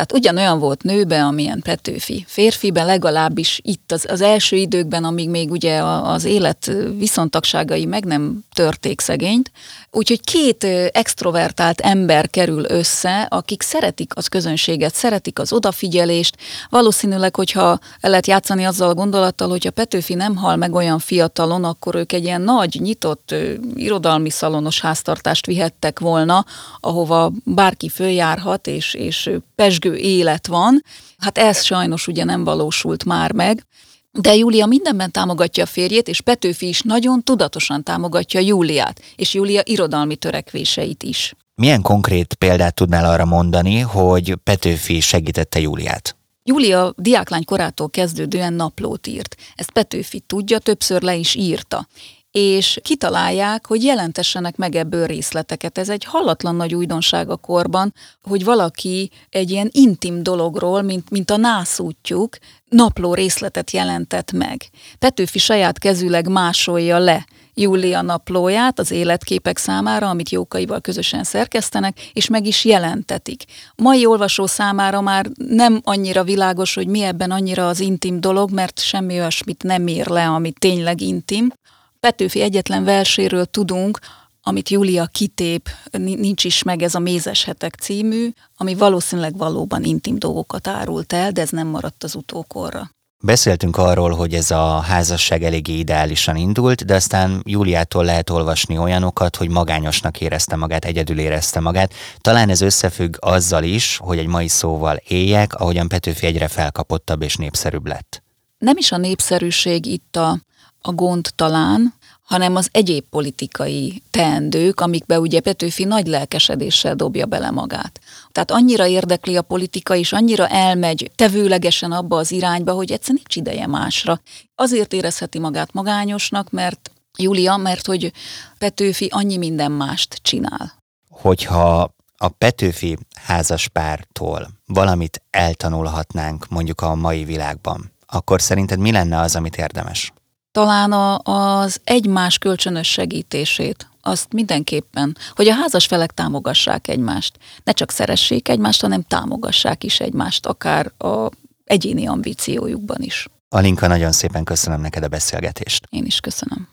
Tehát 0.00 0.14
ugyanolyan 0.24 0.58
volt 0.58 0.82
nőbe, 0.82 1.24
amilyen 1.24 1.60
Petőfi. 1.62 2.24
Férfiben 2.28 2.86
legalábbis 2.86 3.60
itt 3.62 3.92
az, 3.92 4.06
az 4.08 4.20
első 4.20 4.56
időkben, 4.56 5.04
amíg 5.04 5.28
még 5.28 5.50
ugye 5.50 5.82
az 5.82 6.24
élet 6.24 6.72
viszontagságai 6.98 7.84
meg 7.84 8.04
nem 8.04 8.44
törték 8.54 9.00
szegényt. 9.00 9.50
Úgyhogy 9.92 10.20
két 10.20 10.64
extrovertált 10.92 11.80
ember 11.80 12.30
kerül 12.30 12.64
össze, 12.68 13.26
akik 13.30 13.62
szeretik 13.62 14.16
az 14.16 14.26
közönséget, 14.26 14.94
szeretik 14.94 15.38
az 15.38 15.52
odafigyelést. 15.52 16.36
Valószínűleg, 16.68 17.36
hogyha 17.36 17.78
el 18.00 18.10
lehet 18.10 18.26
játszani 18.26 18.64
azzal 18.64 18.88
a 18.88 18.94
gondolattal, 18.94 19.48
hogy 19.48 19.66
a 19.66 19.70
Petőfi 19.70 20.14
nem 20.14 20.36
hal 20.36 20.56
meg 20.56 20.74
olyan 20.74 20.98
fiatalon, 20.98 21.64
akkor 21.64 21.94
ők 21.94 22.12
egy 22.12 22.24
ilyen 22.24 22.40
nagy, 22.40 22.78
nyitott 22.80 23.34
irodalmi 23.74 24.30
szalonos 24.30 24.80
háztartást 24.80 25.46
vihettek 25.46 25.98
volna, 25.98 26.44
ahova 26.80 27.32
bárki 27.44 27.88
följárhat, 27.88 28.66
és, 28.66 28.94
és 28.94 29.30
pesgő 29.54 29.89
élet 29.94 30.46
van. 30.46 30.82
Hát 31.18 31.38
ez 31.38 31.64
sajnos 31.64 32.06
ugye 32.06 32.24
nem 32.24 32.44
valósult 32.44 33.04
már 33.04 33.32
meg. 33.32 33.66
De 34.12 34.34
Júlia 34.34 34.66
mindenben 34.66 35.10
támogatja 35.10 35.62
a 35.62 35.66
férjét, 35.66 36.08
és 36.08 36.20
Petőfi 36.20 36.68
is 36.68 36.82
nagyon 36.82 37.22
tudatosan 37.22 37.82
támogatja 37.82 38.40
Júliát, 38.40 39.00
és 39.16 39.34
Júlia 39.34 39.60
irodalmi 39.64 40.16
törekvéseit 40.16 41.02
is. 41.02 41.34
Milyen 41.54 41.82
konkrét 41.82 42.34
példát 42.34 42.74
tudnál 42.74 43.04
arra 43.04 43.24
mondani, 43.24 43.78
hogy 43.78 44.34
Petőfi 44.34 45.00
segítette 45.00 45.60
Júliát? 45.60 46.16
Júlia 46.42 46.94
diáklány 46.96 47.44
korától 47.44 47.90
kezdődően 47.90 48.52
naplót 48.52 49.06
írt. 49.06 49.36
Ezt 49.54 49.70
Petőfi 49.70 50.20
tudja, 50.20 50.58
többször 50.58 51.02
le 51.02 51.14
is 51.14 51.34
írta 51.34 51.86
és 52.30 52.78
kitalálják, 52.82 53.66
hogy 53.66 53.82
jelentessenek 53.82 54.56
meg 54.56 54.74
ebből 54.74 55.06
részleteket. 55.06 55.78
Ez 55.78 55.88
egy 55.88 56.04
hallatlan 56.04 56.54
nagy 56.54 56.74
újdonság 56.74 57.30
a 57.30 57.36
korban, 57.36 57.94
hogy 58.22 58.44
valaki 58.44 59.10
egy 59.28 59.50
ilyen 59.50 59.68
intim 59.72 60.22
dologról, 60.22 60.82
mint, 60.82 61.10
mint 61.10 61.30
a 61.30 61.36
nászútjuk, 61.36 62.36
napló 62.68 63.14
részletet 63.14 63.70
jelentett 63.70 64.32
meg. 64.32 64.70
Petőfi 64.98 65.38
saját 65.38 65.78
kezűleg 65.78 66.28
másolja 66.28 66.98
le 66.98 67.26
Júlia 67.54 68.02
naplóját 68.02 68.78
az 68.78 68.90
életképek 68.90 69.58
számára, 69.58 70.08
amit 70.08 70.30
Jókaival 70.30 70.80
közösen 70.80 71.24
szerkesztenek, 71.24 72.10
és 72.12 72.28
meg 72.28 72.46
is 72.46 72.64
jelentetik. 72.64 73.44
Mai 73.76 74.06
olvasó 74.06 74.46
számára 74.46 75.00
már 75.00 75.26
nem 75.36 75.80
annyira 75.84 76.24
világos, 76.24 76.74
hogy 76.74 76.86
mi 76.86 77.02
ebben 77.02 77.30
annyira 77.30 77.68
az 77.68 77.80
intim 77.80 78.20
dolog, 78.20 78.50
mert 78.50 78.80
semmi 78.80 79.14
olyasmit 79.18 79.62
nem 79.62 79.88
ír 79.88 80.06
le, 80.06 80.28
ami 80.28 80.52
tényleg 80.52 81.00
intim, 81.00 81.52
Petőfi 82.00 82.40
egyetlen 82.40 82.84
verséről 82.84 83.44
tudunk, 83.44 83.98
amit 84.42 84.68
Júlia 84.68 85.06
kitép, 85.06 85.68
nincs 85.98 86.44
is 86.44 86.62
meg 86.62 86.82
ez 86.82 86.94
a 86.94 86.98
Mézes 86.98 87.44
hetek 87.44 87.74
című, 87.74 88.28
ami 88.56 88.74
valószínűleg 88.74 89.36
valóban 89.36 89.84
intim 89.84 90.18
dolgokat 90.18 90.66
árult 90.66 91.12
el, 91.12 91.30
de 91.30 91.40
ez 91.40 91.50
nem 91.50 91.66
maradt 91.66 92.04
az 92.04 92.14
utókorra. 92.14 92.90
Beszéltünk 93.22 93.76
arról, 93.76 94.10
hogy 94.10 94.34
ez 94.34 94.50
a 94.50 94.78
házasság 94.78 95.42
eléggé 95.42 95.72
ideálisan 95.72 96.36
indult, 96.36 96.84
de 96.84 96.94
aztán 96.94 97.42
Júliától 97.46 98.04
lehet 98.04 98.30
olvasni 98.30 98.78
olyanokat, 98.78 99.36
hogy 99.36 99.48
magányosnak 99.48 100.20
érezte 100.20 100.56
magát, 100.56 100.84
egyedül 100.84 101.18
érezte 101.18 101.60
magát. 101.60 101.94
Talán 102.18 102.48
ez 102.48 102.60
összefügg 102.60 103.14
azzal 103.18 103.62
is, 103.62 103.96
hogy 103.96 104.18
egy 104.18 104.26
mai 104.26 104.48
szóval 104.48 104.96
éljek, 105.08 105.54
ahogyan 105.54 105.88
Petőfi 105.88 106.26
egyre 106.26 106.48
felkapottabb 106.48 107.22
és 107.22 107.36
népszerűbb 107.36 107.86
lett. 107.86 108.22
Nem 108.58 108.76
is 108.76 108.92
a 108.92 108.96
népszerűség 108.96 109.86
itt 109.86 110.16
a 110.16 110.38
a 110.82 110.92
gond 110.92 111.28
talán, 111.36 111.94
hanem 112.22 112.56
az 112.56 112.68
egyéb 112.72 113.04
politikai 113.10 114.02
teendők, 114.10 114.80
amikbe 114.80 115.20
ugye 115.20 115.40
Petőfi 115.40 115.84
nagy 115.84 116.06
lelkesedéssel 116.06 116.94
dobja 116.94 117.26
bele 117.26 117.50
magát. 117.50 118.00
Tehát 118.32 118.50
annyira 118.50 118.86
érdekli 118.86 119.36
a 119.36 119.42
politika, 119.42 119.94
és 119.94 120.12
annyira 120.12 120.48
elmegy 120.48 121.10
tevőlegesen 121.14 121.92
abba 121.92 122.16
az 122.16 122.32
irányba, 122.32 122.72
hogy 122.72 122.92
egyszer 122.92 123.14
nincs 123.14 123.36
ideje 123.36 123.66
másra. 123.66 124.20
Azért 124.54 124.92
érezheti 124.92 125.38
magát 125.38 125.72
magányosnak, 125.72 126.50
mert 126.50 126.90
Júlia, 127.18 127.56
mert 127.56 127.86
hogy 127.86 128.12
Petőfi 128.58 129.08
annyi 129.10 129.36
minden 129.36 129.72
mást 129.72 130.18
csinál. 130.22 130.72
Hogyha 131.10 131.94
a 132.16 132.28
Petőfi 132.28 132.98
házaspártól 133.14 134.48
valamit 134.66 135.22
eltanulhatnánk 135.30 136.48
mondjuk 136.48 136.80
a 136.80 136.94
mai 136.94 137.24
világban, 137.24 137.92
akkor 138.06 138.42
szerinted 138.42 138.78
mi 138.78 138.92
lenne 138.92 139.20
az, 139.20 139.36
amit 139.36 139.56
érdemes? 139.56 140.12
Talán 140.52 140.92
a, 140.92 141.18
az 141.18 141.80
egymás 141.84 142.38
kölcsönös 142.38 142.88
segítését, 142.88 143.88
azt 144.02 144.32
mindenképpen, 144.32 145.16
hogy 145.34 145.48
a 145.48 145.54
házas 145.54 145.86
felek 145.86 146.12
támogassák 146.12 146.88
egymást. 146.88 147.38
Ne 147.64 147.72
csak 147.72 147.90
szeressék 147.90 148.48
egymást, 148.48 148.80
hanem 148.80 149.02
támogassák 149.02 149.84
is 149.84 150.00
egymást, 150.00 150.46
akár 150.46 150.92
a 150.98 151.28
egyéni 151.64 152.06
ambíciójukban 152.06 153.02
is. 153.02 153.28
Alinka, 153.48 153.86
nagyon 153.86 154.12
szépen 154.12 154.44
köszönöm 154.44 154.80
neked 154.80 155.02
a 155.02 155.08
beszélgetést. 155.08 155.86
Én 155.90 156.04
is 156.04 156.20
köszönöm. 156.20 156.68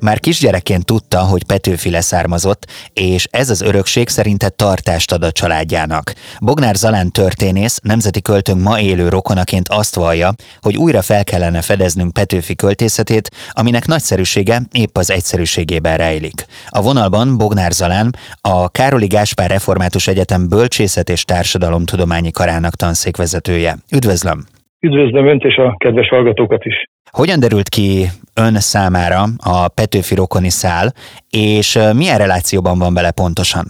Már 0.00 0.20
kisgyerekként 0.20 0.84
tudta, 0.84 1.18
hogy 1.18 1.44
Petőfi 1.44 1.90
leszármazott, 1.90 2.66
és 2.92 3.26
ez 3.30 3.50
az 3.50 3.60
örökség 3.60 4.08
szerinte 4.08 4.48
tartást 4.48 5.12
ad 5.12 5.22
a 5.22 5.32
családjának. 5.32 6.12
Bognár 6.40 6.74
Zalán 6.74 7.10
történész, 7.10 7.80
nemzeti 7.82 8.22
költőnk 8.22 8.62
ma 8.62 8.80
élő 8.80 9.08
rokonaként 9.08 9.68
azt 9.68 9.94
vallja, 9.96 10.30
hogy 10.60 10.76
újra 10.76 11.02
fel 11.02 11.24
kellene 11.24 11.60
fedeznünk 11.60 12.12
Petőfi 12.12 12.54
költészetét, 12.54 13.30
aminek 13.50 13.86
nagyszerűsége 13.86 14.60
épp 14.72 14.96
az 14.96 15.10
egyszerűségében 15.10 15.96
rejlik. 15.96 16.44
A 16.68 16.82
vonalban 16.82 17.38
Bognár 17.38 17.70
Zalán, 17.70 18.10
a 18.40 18.68
Károli 18.70 19.06
Gáspár 19.06 19.50
Református 19.50 20.06
Egyetem 20.06 20.48
Bölcsészet 20.48 21.08
és 21.08 21.24
Társadalomtudományi 21.24 22.30
Karának 22.30 22.74
tanszékvezetője. 22.74 23.76
Üdvözlöm! 23.92 24.44
Üdvözlöm 24.80 25.26
Önt 25.26 25.42
és 25.42 25.56
a 25.56 25.76
kedves 25.78 26.08
hallgatókat 26.08 26.64
is! 26.64 26.74
Hogyan 27.10 27.40
derült 27.40 27.68
ki 27.68 28.06
ön 28.34 28.54
számára 28.54 29.22
a 29.44 29.68
Petőfi 29.74 30.14
rokoni 30.14 30.50
szál, 30.50 30.86
és 31.30 31.78
milyen 31.96 32.18
relációban 32.18 32.78
van 32.78 32.94
vele 32.94 33.12
pontosan? 33.12 33.64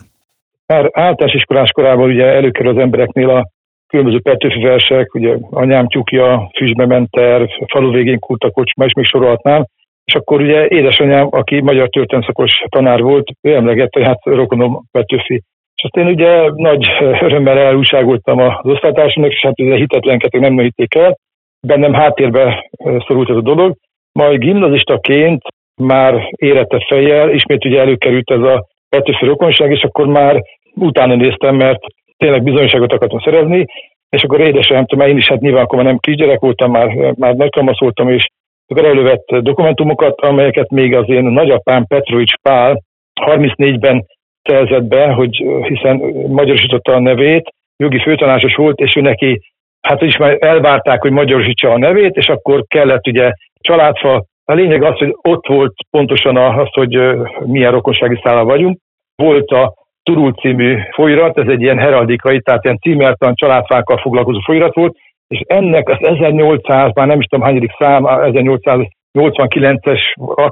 Már 0.66 0.90
általános 0.92 1.34
iskolás 1.34 1.70
korában 1.70 2.08
ugye 2.08 2.24
előkerül 2.24 2.72
az 2.72 2.82
embereknél 2.82 3.30
a 3.30 3.48
különböző 3.86 4.20
Petőfi 4.20 4.60
versek, 4.60 5.14
ugye 5.14 5.36
anyám 5.50 5.88
tyúkja, 5.88 6.50
füstbe 6.56 6.86
ment 6.86 7.10
terv, 7.10 7.44
falu 7.66 7.90
végén 7.92 8.18
kult 8.18 8.44
a 8.44 8.50
kocsma, 8.50 8.84
és 8.84 8.92
még 8.92 9.04
sorolhatnám. 9.04 9.66
És 10.04 10.14
akkor 10.14 10.40
ugye 10.40 10.66
édesanyám, 10.68 11.26
aki 11.30 11.60
magyar 11.60 11.88
történelmszakos 11.88 12.50
tanár 12.68 13.00
volt, 13.00 13.28
ő 13.40 13.54
emlegette, 13.54 13.98
hogy 13.98 14.08
hát 14.08 14.20
rokonom 14.22 14.84
Petőfi. 14.90 15.42
És 15.74 15.82
azt 15.82 15.96
én 15.96 16.06
ugye 16.06 16.50
nagy 16.54 16.86
örömmel 17.20 17.58
elúságoltam 17.58 18.38
az 18.38 18.52
osztálytársamnak, 18.62 19.32
és 19.32 19.40
hát 19.40 19.60
ugye 19.60 19.76
hitetlenkedtek, 19.76 20.40
nem 20.40 20.58
hitték 20.58 20.94
el 20.94 21.18
bennem 21.60 21.92
háttérbe 21.92 22.70
szorult 23.06 23.30
ez 23.30 23.36
a 23.36 23.40
dolog. 23.40 23.76
Majd 24.12 24.38
gimnazistaként 24.38 25.42
már 25.80 26.28
érette 26.36 26.84
fejjel, 26.88 27.30
ismét 27.30 27.64
ugye 27.64 27.80
előkerült 27.80 28.30
ez 28.30 28.40
a 28.40 28.66
Petőfi 28.88 29.24
rokonság, 29.24 29.70
és 29.70 29.82
akkor 29.82 30.06
már 30.06 30.42
utána 30.74 31.14
néztem, 31.14 31.56
mert 31.56 31.80
tényleg 32.16 32.42
bizonyságot 32.42 32.92
akartam 32.92 33.20
szerezni, 33.20 33.64
és 34.08 34.22
akkor 34.22 34.40
édesem, 34.40 34.86
tudom, 34.86 35.08
én 35.08 35.16
is 35.16 35.28
hát 35.28 35.40
nyilván 35.40 35.62
akkor 35.62 35.76
már 35.76 35.86
nem 35.86 35.98
kisgyerek 35.98 36.40
voltam, 36.40 36.70
már, 36.70 37.14
már 37.14 37.34
nagykamasz 37.34 37.78
voltam, 37.78 38.08
és 38.08 38.26
akkor 38.66 38.84
elővett 38.84 39.26
dokumentumokat, 39.26 40.20
amelyeket 40.20 40.70
még 40.70 40.94
az 40.94 41.08
én 41.08 41.24
nagyapám 41.24 41.86
Petrovics 41.86 42.34
Pál 42.42 42.82
34-ben 43.20 44.04
szerzett 44.42 44.84
be, 44.84 45.12
hogy 45.12 45.44
hiszen 45.62 45.96
magyarosította 46.28 46.92
a 46.92 47.00
nevét, 47.00 47.48
jogi 47.76 47.98
főtanácsos 47.98 48.54
volt, 48.54 48.78
és 48.78 48.96
ő 48.96 49.00
neki 49.00 49.40
hát 49.80 50.02
is 50.02 50.16
már 50.16 50.36
elvárták, 50.40 51.00
hogy 51.00 51.10
magyarosítsa 51.10 51.70
a 51.70 51.78
nevét, 51.78 52.16
és 52.16 52.28
akkor 52.28 52.64
kellett 52.66 53.06
ugye 53.06 53.32
családfa. 53.60 54.24
A 54.44 54.52
lényeg 54.52 54.82
az, 54.82 54.98
hogy 54.98 55.16
ott 55.22 55.46
volt 55.46 55.74
pontosan 55.90 56.36
az, 56.36 56.68
hogy 56.70 56.98
milyen 57.46 57.72
rokonsági 57.72 58.20
szállal 58.22 58.44
vagyunk. 58.44 58.78
Volt 59.16 59.50
a 59.50 59.74
Turul 60.02 60.32
című 60.32 60.78
folyirat, 60.90 61.38
ez 61.38 61.48
egy 61.48 61.60
ilyen 61.60 61.78
heraldikai, 61.78 62.40
tehát 62.40 62.64
ilyen 62.64 62.78
címertan 62.78 63.34
családfákkal 63.34 63.98
foglalkozó 63.98 64.40
folyirat 64.40 64.74
volt, 64.74 64.96
és 65.28 65.40
ennek 65.46 65.88
az 65.88 65.96
1800, 66.00 66.92
már 66.94 67.06
nem 67.06 67.20
is 67.20 67.26
tudom 67.26 67.46
hányadik 67.46 67.70
szám, 67.78 68.04
1889-es 68.06 70.00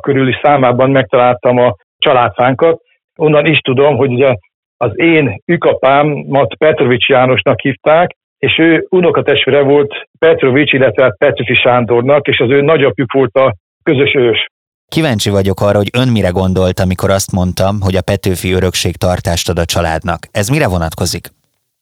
körüli 0.00 0.36
számában 0.42 0.90
megtaláltam 0.90 1.58
a 1.58 1.74
családfánkat. 1.98 2.80
Onnan 3.16 3.46
is 3.46 3.58
tudom, 3.58 3.96
hogy 3.96 4.12
ugye 4.12 4.34
az 4.76 4.98
én 4.98 5.42
ükapámat 5.44 6.54
Petrovics 6.54 7.08
Jánosnak 7.08 7.60
hívták, 7.60 8.10
és 8.38 8.58
ő 8.58 8.86
unokatestvére 8.88 9.62
volt 9.62 10.08
Petrovics, 10.18 10.72
illetve 10.72 11.14
Petőfi 11.18 11.54
Sándornak, 11.54 12.26
és 12.26 12.38
az 12.38 12.50
ő 12.50 12.60
nagyapjuk 12.60 13.12
volt 13.12 13.34
a 13.34 13.54
közös 13.82 14.14
ős. 14.14 14.46
Kíváncsi 14.88 15.30
vagyok 15.30 15.60
arra, 15.60 15.76
hogy 15.76 15.90
ön 15.92 16.08
mire 16.08 16.28
gondolt, 16.28 16.78
amikor 16.80 17.10
azt 17.10 17.32
mondtam, 17.32 17.80
hogy 17.80 17.96
a 17.96 18.02
Petőfi 18.02 18.52
örökség 18.52 18.96
tartást 18.96 19.48
ad 19.48 19.58
a 19.58 19.64
családnak. 19.64 20.18
Ez 20.30 20.48
mire 20.48 20.68
vonatkozik? 20.68 21.26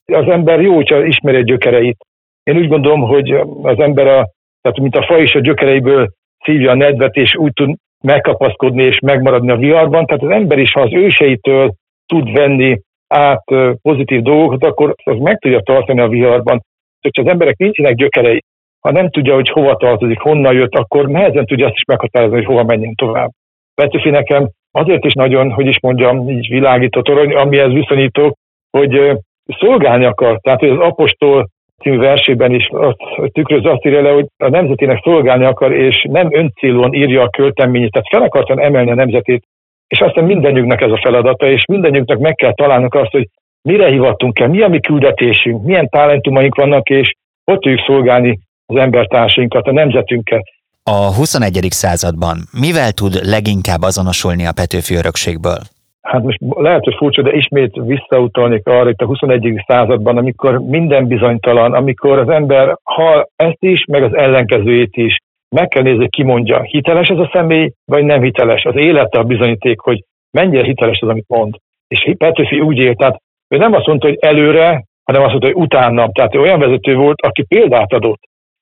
Az 0.04 0.28
ember 0.28 0.60
jó, 0.60 0.74
hogyha 0.74 1.04
ismeri 1.04 1.36
a 1.36 1.42
gyökereit. 1.42 1.96
Én 2.42 2.56
úgy 2.56 2.68
gondolom, 2.68 3.00
hogy 3.00 3.30
az 3.62 3.78
ember, 3.78 4.06
a, 4.06 4.28
tehát 4.62 4.78
mint 4.78 4.96
a 4.96 5.04
fa 5.04 5.18
is 5.18 5.34
a 5.34 5.40
gyökereiből 5.40 6.10
szívja 6.44 6.70
a 6.70 6.74
nedvet, 6.74 7.14
és 7.14 7.36
úgy 7.36 7.52
tud 7.52 7.74
megkapaszkodni 8.00 8.82
és 8.82 8.98
megmaradni 8.98 9.50
a 9.50 9.56
viharban. 9.56 10.06
Tehát 10.06 10.22
az 10.22 10.30
ember 10.30 10.58
is, 10.58 10.72
ha 10.72 10.80
az 10.80 10.92
őseitől 10.92 11.74
tud 12.06 12.32
venni 12.32 12.80
át 13.08 13.44
pozitív 13.82 14.22
dolgokat, 14.22 14.64
akkor 14.64 14.94
az 15.04 15.18
meg 15.18 15.38
tudja 15.38 15.60
tartani 15.60 16.00
a 16.00 16.08
viharban. 16.08 16.62
Hogyha 17.00 17.22
az 17.22 17.28
emberek 17.28 17.56
nincsenek 17.56 17.94
gyökerei, 17.94 18.42
ha 18.80 18.90
nem 18.90 19.10
tudja, 19.10 19.34
hogy 19.34 19.48
hova 19.48 19.76
tartozik, 19.76 20.20
honnan 20.20 20.54
jött, 20.54 20.74
akkor 20.74 21.08
nehezen 21.08 21.46
tudja 21.46 21.66
azt 21.66 21.76
is 21.76 21.84
meghatározni, 21.84 22.36
hogy 22.36 22.44
hova 22.44 22.62
menjen 22.62 22.94
tovább. 22.94 23.30
Petőfi 23.74 24.10
nekem 24.10 24.50
azért 24.70 25.04
is 25.04 25.12
nagyon, 25.12 25.50
hogy 25.50 25.66
is 25.66 25.80
mondjam, 25.80 26.28
így 26.28 26.48
világító 26.48 27.02
torony, 27.02 27.34
amihez 27.34 27.72
viszonyítok, 27.72 28.34
hogy 28.70 29.18
szolgálni 29.58 30.04
akar. 30.04 30.38
Tehát, 30.40 30.60
hogy 30.60 30.68
az 30.68 30.78
apostol 30.78 31.48
című 31.82 31.96
versében 31.96 32.54
is 32.54 32.68
azt 32.70 32.96
tükröz 33.32 33.64
azt 33.64 33.84
írja 33.84 34.02
le, 34.02 34.10
hogy 34.10 34.26
a 34.36 34.48
nemzetének 34.48 35.00
szolgálni 35.02 35.44
akar, 35.44 35.72
és 35.72 36.06
nem 36.10 36.28
öncélúan 36.34 36.92
írja 36.92 37.22
a 37.22 37.28
költeményét, 37.28 37.90
tehát 37.90 38.08
fel 38.08 38.22
akartan 38.22 38.60
emelni 38.60 38.90
a 38.90 38.94
nemzetét, 38.94 39.44
és 39.94 40.00
aztán 40.00 40.24
mindenjünknek 40.24 40.80
ez 40.80 40.90
a 40.90 41.00
feladata, 41.02 41.46
és 41.46 41.64
mindenjünknek 41.64 42.18
meg 42.18 42.34
kell 42.34 42.54
találnunk 42.54 42.94
azt, 42.94 43.10
hogy 43.10 43.28
mire 43.62 43.88
hivattunk 43.88 44.38
el, 44.38 44.48
mi 44.48 44.62
a 44.62 44.68
mi 44.68 44.80
küldetésünk, 44.80 45.64
milyen 45.64 45.88
talentumaink 45.88 46.54
vannak, 46.54 46.88
és 46.88 47.14
ott 47.44 47.60
tudjuk 47.60 47.84
szolgálni 47.86 48.38
az 48.66 48.76
embertársainkat, 48.76 49.66
a 49.66 49.72
nemzetünket. 49.72 50.42
A 50.82 51.14
21. 51.14 51.66
században 51.70 52.36
mivel 52.60 52.92
tud 52.92 53.14
leginkább 53.22 53.82
azonosulni 53.82 54.46
a 54.46 54.52
Petőfi 54.52 54.94
örökségből? 54.94 55.58
Hát 56.02 56.22
most 56.22 56.38
lehet, 56.40 56.84
hogy 56.84 56.94
furcsa, 56.98 57.22
de 57.22 57.32
ismét 57.32 57.74
visszautalnék 57.74 58.66
arra 58.66 58.90
itt 58.90 59.00
a 59.00 59.06
21. 59.06 59.64
században, 59.66 60.16
amikor 60.16 60.58
minden 60.58 61.06
bizonytalan, 61.06 61.72
amikor 61.72 62.18
az 62.18 62.28
ember 62.28 62.76
ha 62.82 63.28
ezt 63.36 63.62
is, 63.62 63.84
meg 63.84 64.02
az 64.02 64.14
ellenkezőjét 64.14 64.96
is. 64.96 65.18
Meg 65.54 65.68
kell 65.68 65.82
nézni, 65.82 66.08
ki 66.08 66.22
mondja, 66.22 66.62
hiteles 66.62 67.08
ez 67.08 67.18
a 67.18 67.30
személy, 67.32 67.72
vagy 67.84 68.04
nem 68.04 68.22
hiteles. 68.22 68.64
Az 68.64 68.76
élete 68.76 69.18
a 69.18 69.22
bizonyíték, 69.22 69.80
hogy 69.80 70.04
mennyire 70.30 70.64
hiteles 70.64 71.00
az, 71.00 71.08
amit 71.08 71.28
mond. 71.28 71.54
És 71.88 72.14
Petőfi 72.18 72.60
úgy 72.60 72.78
élt, 72.78 72.96
tehát 72.96 73.20
ő 73.48 73.56
nem 73.56 73.72
azt 73.72 73.86
mondta, 73.86 74.06
hogy 74.06 74.16
előre, 74.20 74.84
hanem 75.04 75.22
azt 75.22 75.30
mondta, 75.30 75.46
hogy 75.46 75.56
utána. 75.56 76.10
Tehát 76.12 76.34
ő 76.34 76.40
olyan 76.40 76.58
vezető 76.58 76.94
volt, 76.94 77.20
aki 77.20 77.42
példát 77.42 77.92
adott. 77.92 78.20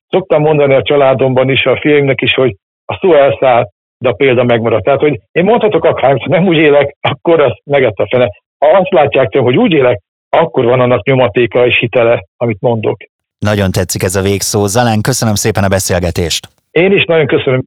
Szoktam 0.09 0.43
mondani 0.43 0.75
a 0.75 0.83
családomban 0.83 1.51
is, 1.51 1.65
a 1.65 1.79
fiaimnak 1.81 2.21
is, 2.21 2.35
hogy 2.35 2.57
a 2.85 2.99
szó 3.01 3.15
elszáll, 3.15 3.69
de 3.99 4.09
a 4.09 4.13
példa 4.13 4.45
megmaradt. 4.45 4.85
Tehát, 4.85 5.01
hogy 5.01 5.21
én 5.33 5.45
mondhatok 5.45 5.85
akár, 5.85 6.21
ha 6.21 6.29
nem 6.29 6.47
úgy 6.47 6.57
élek, 6.57 6.97
akkor 7.01 7.41
azt 7.41 7.61
megett 7.65 7.97
a 7.97 8.07
fene. 8.11 8.29
Ha 8.59 8.67
azt 8.67 8.93
látják 8.93 9.29
tőle, 9.29 9.45
hogy 9.45 9.57
úgy 9.57 9.73
élek, 9.73 10.01
akkor 10.31 10.65
van 10.65 10.81
annak 10.81 11.07
nyomatéka 11.07 11.67
és 11.67 11.79
hitele, 11.79 12.25
amit 12.37 12.61
mondok. 12.61 12.97
Nagyon 13.39 13.71
tetszik 13.71 14.03
ez 14.03 14.17
a 14.17 14.23
végszó. 14.23 14.67
Zalán, 14.67 15.01
köszönöm 15.01 15.35
szépen 15.35 15.65
a 15.65 15.69
beszélgetést. 15.69 16.49
Én 16.73 16.93
is 16.93 17.05
nagyon 17.05 17.27
köszönöm. 17.27 17.63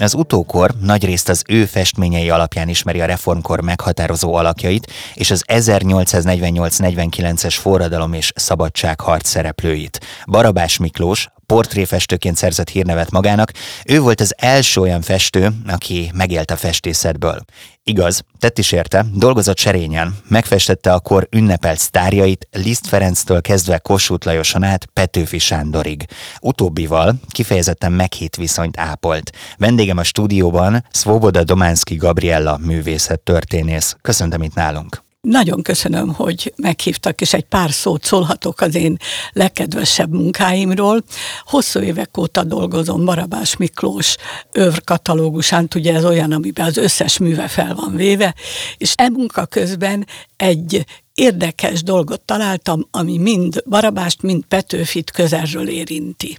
Az 0.00 0.14
utókor 0.14 0.70
nagyrészt 0.80 1.28
az 1.28 1.42
ő 1.48 1.64
festményei 1.64 2.30
alapján 2.30 2.68
ismeri 2.68 3.00
a 3.00 3.04
reformkor 3.04 3.60
meghatározó 3.60 4.34
alakjait 4.34 4.92
és 5.14 5.30
az 5.30 5.44
1848-49-es 5.46 7.56
forradalom 7.60 8.12
és 8.12 8.32
szabadságharc 8.34 9.28
szereplőit. 9.28 10.00
Barabás 10.30 10.78
Miklós, 10.78 11.28
portréfestőként 11.52 12.36
szerzett 12.36 12.68
hírnevet 12.68 13.10
magának, 13.10 13.52
ő 13.84 14.00
volt 14.00 14.20
az 14.20 14.34
első 14.36 14.80
olyan 14.80 15.02
festő, 15.02 15.48
aki 15.66 16.10
megélt 16.14 16.50
a 16.50 16.56
festészetből. 16.56 17.44
Igaz, 17.82 18.22
tett 18.38 18.58
is 18.58 18.72
érte, 18.72 19.06
dolgozott 19.14 19.58
serényen, 19.58 20.16
megfestette 20.28 20.92
a 20.92 21.00
kor 21.00 21.28
ünnepelt 21.30 21.78
sztárjait 21.78 22.48
Liszt 22.50 22.86
Ferenctől 22.86 23.40
kezdve 23.40 23.78
Kossuth 23.78 24.26
Lajoson 24.26 24.62
át 24.62 24.86
Petőfi 24.86 25.38
Sándorig. 25.38 26.04
Utóbbival 26.40 27.14
kifejezetten 27.28 27.92
meghitt 27.92 28.36
viszonyt 28.36 28.78
ápolt. 28.78 29.30
Vendégem 29.56 29.98
a 29.98 30.02
stúdióban 30.02 30.84
Svoboda 30.90 31.44
Dománszki 31.44 31.94
Gabriella 31.94 32.58
művészettörténész. 32.58 33.96
Köszöntöm 34.00 34.42
itt 34.42 34.54
nálunk. 34.54 35.06
Nagyon 35.20 35.62
köszönöm, 35.62 36.14
hogy 36.14 36.52
meghívtak, 36.56 37.20
és 37.20 37.32
egy 37.32 37.44
pár 37.44 37.70
szót 37.70 38.04
szólhatok 38.04 38.60
az 38.60 38.74
én 38.74 38.96
legkedvesebb 39.32 40.12
munkáimról. 40.12 41.04
Hosszú 41.42 41.80
évek 41.80 42.16
óta 42.18 42.44
dolgozom 42.44 43.04
Barabás 43.04 43.56
Miklós 43.56 44.16
övr 44.52 44.84
katalógusán, 44.84 45.68
ugye 45.74 45.94
ez 45.94 46.04
olyan, 46.04 46.32
amiben 46.32 46.66
az 46.66 46.76
összes 46.76 47.18
műve 47.18 47.48
fel 47.48 47.74
van 47.74 47.96
véve, 47.96 48.34
és 48.76 48.92
e 48.96 49.08
munka 49.08 49.46
közben 49.46 50.06
egy 50.36 50.84
érdekes 51.14 51.82
dolgot 51.82 52.20
találtam, 52.20 52.88
ami 52.90 53.18
mind 53.18 53.62
Barabást, 53.68 54.22
mind 54.22 54.44
Petőfit 54.44 55.10
közelről 55.10 55.68
érinti. 55.68 56.38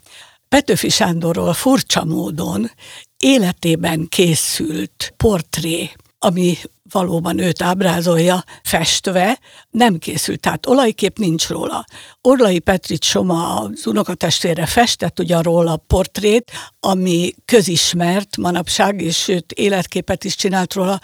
Petőfi 0.49 0.89
Sándorról 0.89 1.53
furcsa 1.53 2.05
módon 2.05 2.71
életében 3.17 4.07
készült 4.09 5.13
portré, 5.17 5.91
ami 6.19 6.57
valóban 6.91 7.39
őt 7.39 7.62
ábrázolja 7.62 8.43
festve, 8.63 9.39
nem 9.69 9.97
készült, 9.97 10.39
tehát 10.39 10.65
olajkép 10.65 11.17
nincs 11.17 11.47
róla. 11.47 11.86
Orlai 12.21 12.60
Petrit 12.60 13.04
Soma 13.04 13.60
az 13.60 13.88
unokatestvére 13.88 14.65
festett 14.65 15.19
ugyan 15.19 15.41
róla 15.41 15.78
portrét, 15.78 16.52
ami 16.80 17.34
közismert 17.45 18.38
manapság, 18.38 19.02
és 19.02 19.17
sőt 19.17 19.52
életképet 19.52 20.23
is 20.23 20.36
csinált 20.36 20.73
róla, 20.73 20.99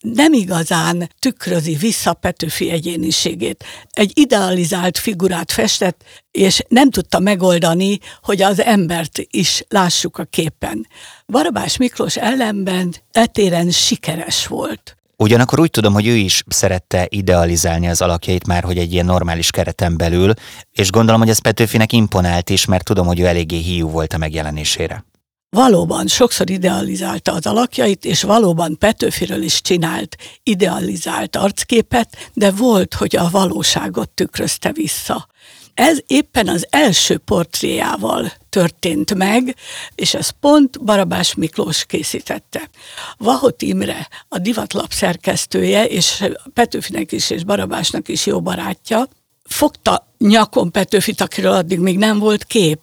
nem 0.00 0.32
igazán 0.32 1.10
tükrözi 1.18 1.74
vissza 1.74 2.12
Petőfi 2.12 2.70
egyéniségét. 2.70 3.64
Egy 3.90 4.12
idealizált 4.14 4.98
figurát 4.98 5.52
festett, 5.52 6.04
és 6.30 6.62
nem 6.68 6.90
tudta 6.90 7.18
megoldani, 7.18 7.98
hogy 8.22 8.42
az 8.42 8.60
embert 8.60 9.18
is 9.30 9.64
lássuk 9.68 10.18
a 10.18 10.24
képen. 10.24 10.86
Barabás 11.26 11.76
Miklós 11.76 12.16
ellenben 12.16 12.94
etéren 13.10 13.70
sikeres 13.70 14.46
volt. 14.46 14.96
Ugyanakkor 15.22 15.60
úgy 15.60 15.70
tudom, 15.70 15.92
hogy 15.92 16.06
ő 16.06 16.14
is 16.14 16.42
szerette 16.48 17.06
idealizálni 17.08 17.88
az 17.88 18.02
alakjait 18.02 18.46
már, 18.46 18.62
hogy 18.62 18.78
egy 18.78 18.92
ilyen 18.92 19.04
normális 19.04 19.50
kereten 19.50 19.96
belül, 19.96 20.32
és 20.72 20.90
gondolom, 20.90 21.20
hogy 21.20 21.30
ez 21.30 21.38
Petőfinek 21.38 21.92
imponált 21.92 22.50
is, 22.50 22.64
mert 22.64 22.84
tudom, 22.84 23.06
hogy 23.06 23.20
ő 23.20 23.26
eléggé 23.26 23.56
hiú 23.56 23.88
volt 23.88 24.12
a 24.12 24.18
megjelenésére. 24.18 25.04
Valóban 25.50 26.06
sokszor 26.06 26.50
idealizálta 26.50 27.32
az 27.32 27.46
alakjait, 27.46 28.04
és 28.04 28.22
valóban 28.22 28.78
Petőfiről 28.78 29.42
is 29.42 29.60
csinált 29.60 30.16
idealizált 30.42 31.36
arcképet, 31.36 32.30
de 32.34 32.50
volt, 32.50 32.94
hogy 32.94 33.16
a 33.16 33.28
valóságot 33.30 34.10
tükrözte 34.10 34.72
vissza. 34.72 35.26
Ez 35.74 35.98
éppen 36.06 36.48
az 36.48 36.66
első 36.70 37.18
portréjával 37.18 38.32
történt 38.48 39.14
meg, 39.14 39.56
és 39.94 40.14
ez 40.14 40.30
pont 40.30 40.84
Barabás 40.84 41.34
Miklós 41.34 41.84
készítette. 41.84 42.70
Vahot 43.16 43.62
Imre, 43.62 44.08
a 44.28 44.38
divatlap 44.38 44.92
szerkesztője, 44.92 45.84
és 45.84 46.24
Petőfinek 46.54 47.12
is, 47.12 47.30
és 47.30 47.44
Barabásnak 47.44 48.08
is 48.08 48.26
jó 48.26 48.40
barátja, 48.40 49.08
fogta 49.44 50.14
nyakon 50.18 50.70
Petőfit, 50.70 51.20
akiről 51.20 51.52
addig 51.52 51.78
még 51.78 51.98
nem 51.98 52.18
volt 52.18 52.44
kép, 52.44 52.80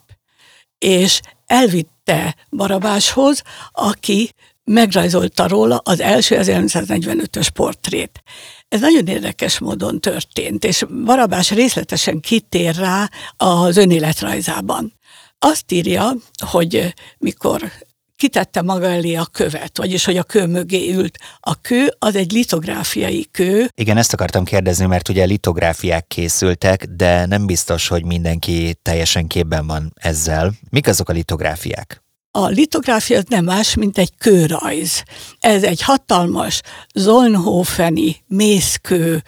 és 0.78 1.20
elvitte 1.46 2.36
Barabáshoz, 2.50 3.42
aki 3.72 4.30
megrajzolta 4.64 5.48
róla 5.48 5.80
az 5.84 6.00
első 6.00 6.36
1945-ös 6.40 7.48
portrét. 7.54 8.22
Ez 8.70 8.80
nagyon 8.80 9.06
érdekes 9.06 9.58
módon 9.58 10.00
történt, 10.00 10.64
és 10.64 10.84
Barabás 11.04 11.50
részletesen 11.50 12.20
kitér 12.20 12.74
rá 12.74 13.10
az 13.36 13.76
önéletrajzában. 13.76 14.92
Azt 15.38 15.72
írja, 15.72 16.14
hogy 16.46 16.94
mikor 17.18 17.72
kitette 18.16 18.62
maga 18.62 18.86
elé 18.86 19.14
a 19.14 19.26
követ, 19.32 19.78
vagyis 19.78 20.04
hogy 20.04 20.16
a 20.16 20.22
kő 20.22 20.46
mögé 20.46 20.92
ült. 20.92 21.18
A 21.40 21.60
kő 21.60 21.94
az 21.98 22.16
egy 22.16 22.32
litográfiai 22.32 23.28
kő. 23.30 23.70
Igen, 23.74 23.96
ezt 23.96 24.12
akartam 24.12 24.44
kérdezni, 24.44 24.86
mert 24.86 25.08
ugye 25.08 25.24
litográfiák 25.24 26.06
készültek, 26.06 26.84
de 26.84 27.26
nem 27.26 27.46
biztos, 27.46 27.88
hogy 27.88 28.04
mindenki 28.04 28.76
teljesen 28.82 29.26
képben 29.26 29.66
van 29.66 29.92
ezzel. 29.94 30.52
Mik 30.70 30.86
azok 30.86 31.08
a 31.08 31.12
litográfiák? 31.12 32.02
A 32.32 32.46
litográfia 32.46 33.22
nem 33.28 33.44
más, 33.44 33.74
mint 33.74 33.98
egy 33.98 34.12
kőrajz. 34.18 35.02
Ez 35.40 35.62
egy 35.62 35.82
hatalmas 35.82 36.60
Zolnhofeni 36.94 38.22
mészkő 38.26 39.22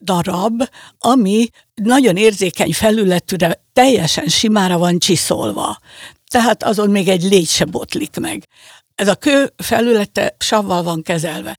darab, 0.00 0.68
ami 0.98 1.48
nagyon 1.74 2.16
érzékeny 2.16 2.72
felületűre 2.72 3.64
teljesen 3.72 4.26
simára 4.26 4.78
van 4.78 4.98
csiszolva. 4.98 5.78
tehát 6.26 6.62
azon 6.62 6.90
még 6.90 7.08
egy 7.08 7.22
légy 7.22 7.48
se 7.48 7.64
botlik 7.64 8.16
meg. 8.20 8.48
Ez 8.94 9.08
a 9.08 9.14
kő 9.14 9.52
felülete 9.56 10.34
savval 10.38 10.82
van 10.82 11.02
kezelve. 11.02 11.58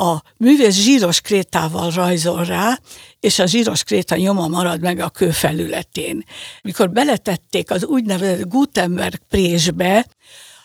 A 0.00 0.22
művész 0.36 0.74
zsíros 0.74 1.20
krétával 1.20 1.90
rajzol 1.90 2.44
rá, 2.44 2.78
és 3.20 3.38
a 3.38 3.46
zsíros 3.46 3.82
kréta 3.82 4.16
nyoma 4.16 4.48
marad 4.48 4.80
meg 4.80 4.98
a 4.98 5.08
kő 5.08 5.30
felületén. 5.30 6.24
Mikor 6.62 6.90
beletették 6.90 7.70
az 7.70 7.84
úgynevezett 7.84 8.48
Gutenberg 8.48 9.16
présbe, 9.28 10.06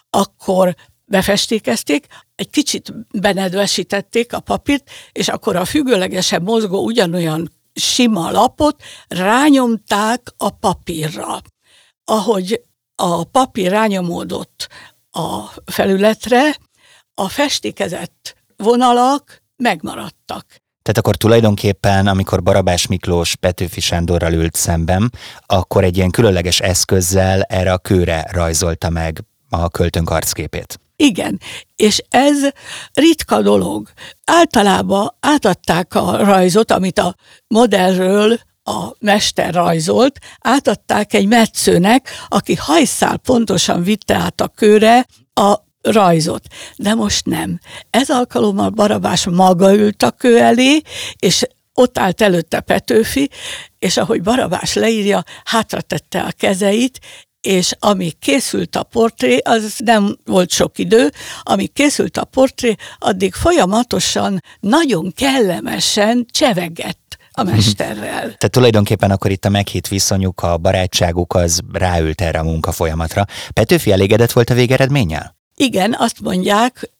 akkor 0.09 0.75
befestékezték, 1.05 2.07
egy 2.35 2.49
kicsit 2.49 2.93
benedvesítették 3.11 4.33
a 4.33 4.39
papírt, 4.39 4.89
és 5.11 5.27
akkor 5.27 5.55
a 5.55 5.65
függőlegesen 5.65 6.41
mozgó 6.41 6.83
ugyanolyan 6.83 7.51
sima 7.73 8.31
lapot 8.31 8.83
rányomták 9.07 10.33
a 10.37 10.49
papírra. 10.49 11.41
Ahogy 12.05 12.61
a 12.95 13.23
papír 13.23 13.71
rányomódott 13.71 14.67
a 15.11 15.39
felületre, 15.65 16.57
a 17.13 17.29
festékezett 17.29 18.34
vonalak 18.57 19.43
megmaradtak. 19.55 20.45
Tehát 20.81 20.99
akkor 20.99 21.15
tulajdonképpen, 21.15 22.07
amikor 22.07 22.43
Barabás 22.43 22.87
Miklós 22.87 23.35
Petőfi 23.35 23.79
Sándorral 23.79 24.33
ült 24.33 24.55
szemben, 24.55 25.11
akkor 25.45 25.83
egy 25.83 25.97
ilyen 25.97 26.09
különleges 26.09 26.59
eszközzel 26.59 27.41
erre 27.41 27.73
a 27.73 27.77
kőre 27.77 28.27
rajzolta 28.31 28.89
meg 28.89 29.23
a 29.49 29.69
költőnk 29.69 30.09
arcképét. 30.09 30.79
Igen, 30.95 31.39
és 31.75 32.03
ez 32.09 32.37
ritka 32.93 33.41
dolog. 33.41 33.89
Általában 34.25 35.15
átadták 35.19 35.95
a 35.95 36.17
rajzot, 36.17 36.71
amit 36.71 36.99
a 36.99 37.15
modellről 37.47 38.39
a 38.63 38.95
mester 38.99 39.53
rajzolt, 39.53 40.19
átadták 40.39 41.13
egy 41.13 41.27
metszőnek, 41.27 42.09
aki 42.27 42.55
hajszál 42.55 43.17
pontosan 43.17 43.83
vitte 43.83 44.15
át 44.15 44.41
a 44.41 44.47
kőre 44.47 45.05
a 45.33 45.64
rajzot. 45.91 46.43
De 46.75 46.93
most 46.93 47.25
nem. 47.25 47.59
Ez 47.89 48.09
alkalommal 48.09 48.69
Barabás 48.69 49.25
maga 49.25 49.75
ült 49.75 50.03
a 50.03 50.11
kő 50.11 50.39
elé, 50.39 50.81
és 51.19 51.45
ott 51.73 51.97
állt 51.97 52.21
előtte 52.21 52.59
Petőfi, 52.59 53.29
és 53.79 53.97
ahogy 53.97 54.21
Barabás 54.21 54.73
leírja, 54.73 55.23
hátra 55.43 55.81
tette 55.81 56.21
a 56.21 56.31
kezeit, 56.37 56.99
és 57.41 57.75
amíg 57.79 58.19
készült 58.19 58.75
a 58.75 58.83
portré, 58.83 59.37
az 59.37 59.75
nem 59.77 60.17
volt 60.25 60.49
sok 60.49 60.77
idő, 60.77 61.11
amíg 61.41 61.73
készült 61.73 62.17
a 62.17 62.25
portré, 62.25 62.75
addig 62.97 63.33
folyamatosan, 63.33 64.41
nagyon 64.59 65.11
kellemesen 65.15 66.25
csevegett 66.31 67.17
a 67.31 67.43
mhm. 67.43 67.51
mesterrel. 67.51 68.21
Tehát 68.21 68.51
tulajdonképpen 68.51 69.11
akkor 69.11 69.31
itt 69.31 69.45
a 69.45 69.49
meghitt 69.49 69.87
viszonyuk, 69.87 70.41
a 70.41 70.57
barátságuk 70.57 71.33
az 71.33 71.59
ráült 71.73 72.21
erre 72.21 72.39
a 72.39 72.43
munka 72.43 72.71
folyamatra. 72.71 73.25
Petőfi 73.53 73.91
elégedett 73.91 74.31
volt 74.31 74.49
a 74.49 74.53
végeredménnyel? 74.53 75.34
Igen, 75.55 75.95
azt 75.97 76.19
mondják, 76.19 76.91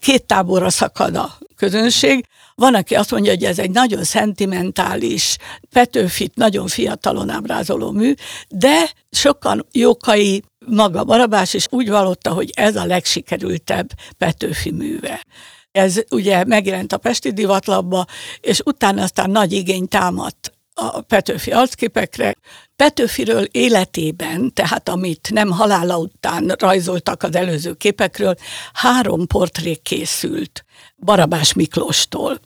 két 0.00 0.24
táborra 0.24 0.70
szakad 0.70 1.16
a 1.16 1.38
közönség. 1.56 2.26
Van, 2.54 2.74
aki 2.74 2.94
azt 2.94 3.10
mondja, 3.10 3.30
hogy 3.32 3.44
ez 3.44 3.58
egy 3.58 3.70
nagyon 3.70 4.04
szentimentális, 4.04 5.36
Petőfit 5.70 6.34
nagyon 6.34 6.66
fiatalon 6.66 7.30
ábrázoló 7.30 7.90
mű, 7.90 8.14
de 8.48 8.90
sokan 9.10 9.66
jókai 9.72 10.42
maga 10.66 11.04
Barabás 11.04 11.54
is 11.54 11.66
úgy 11.70 11.88
vallotta, 11.88 12.32
hogy 12.32 12.50
ez 12.54 12.76
a 12.76 12.84
legsikerültebb 12.84 13.90
Petőfi 14.18 14.70
műve. 14.70 15.24
Ez 15.72 16.00
ugye 16.10 16.44
megjelent 16.44 16.92
a 16.92 16.98
Pesti 16.98 17.32
Divatlapba, 17.32 18.06
és 18.40 18.60
utána 18.64 19.02
aztán 19.02 19.30
nagy 19.30 19.52
igény 19.52 19.88
támadt 19.88 20.52
a 20.74 21.00
Petőfi 21.00 21.52
arcképekre. 21.52 22.34
Petőfiről 22.76 23.44
életében, 23.44 24.52
tehát 24.52 24.88
amit 24.88 25.28
nem 25.32 25.50
halála 25.50 25.98
után 25.98 26.54
rajzoltak 26.58 27.22
az 27.22 27.34
előző 27.36 27.74
képekről, 27.74 28.34
három 28.72 29.26
portré 29.26 29.74
készült 29.74 30.64
Barabás 30.96 31.52
Miklóstól, 31.52 32.40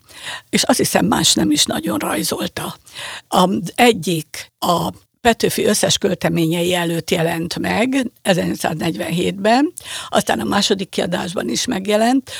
és 0.49 0.63
azt 0.63 0.77
hiszem 0.77 1.05
más 1.05 1.33
nem 1.33 1.51
is 1.51 1.65
nagyon 1.65 1.97
rajzolta. 1.97 2.75
Az 3.27 3.71
egyik 3.75 4.51
a 4.59 4.89
Petőfi 5.21 5.65
összes 5.65 5.97
költeményei 5.97 6.73
előtt 6.73 7.09
jelent 7.09 7.59
meg 7.59 8.11
1947-ben, 8.23 9.73
aztán 10.09 10.39
a 10.39 10.43
második 10.43 10.89
kiadásban 10.89 11.49
is 11.49 11.65
megjelent, 11.65 12.31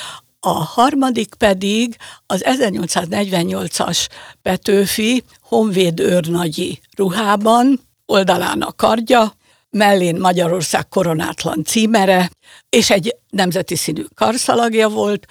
a 0.43 0.63
harmadik 0.63 1.34
pedig 1.36 1.97
az 2.25 2.43
1848-as 2.45 4.08
Petőfi 4.41 5.23
Honvéd 5.41 5.99
őrnagyi 5.99 6.82
ruhában, 6.95 7.80
oldalán 8.06 8.62
a 8.62 8.71
kardja, 8.71 9.34
mellén 9.69 10.19
Magyarország 10.19 10.88
koronátlan 10.88 11.63
címere, 11.63 12.32
és 12.69 12.89
egy 12.89 13.15
nemzeti 13.30 13.75
színű 13.75 14.04
karszalagja 14.15 14.89
volt, 14.89 15.25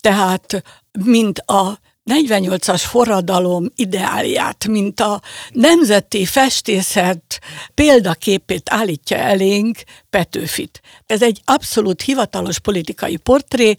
tehát 0.00 0.62
mint 1.04 1.38
a 1.38 1.78
48-as 2.10 2.82
forradalom 2.86 3.70
ideálját, 3.74 4.66
mint 4.66 5.00
a 5.00 5.20
nemzeti 5.50 6.24
festészet 6.24 7.40
példaképét 7.74 8.70
állítja 8.70 9.16
elénk 9.16 9.78
Petőfit. 10.10 10.80
Ez 11.06 11.22
egy 11.22 11.40
abszolút 11.44 12.02
hivatalos 12.02 12.58
politikai 12.58 13.16
portré, 13.16 13.76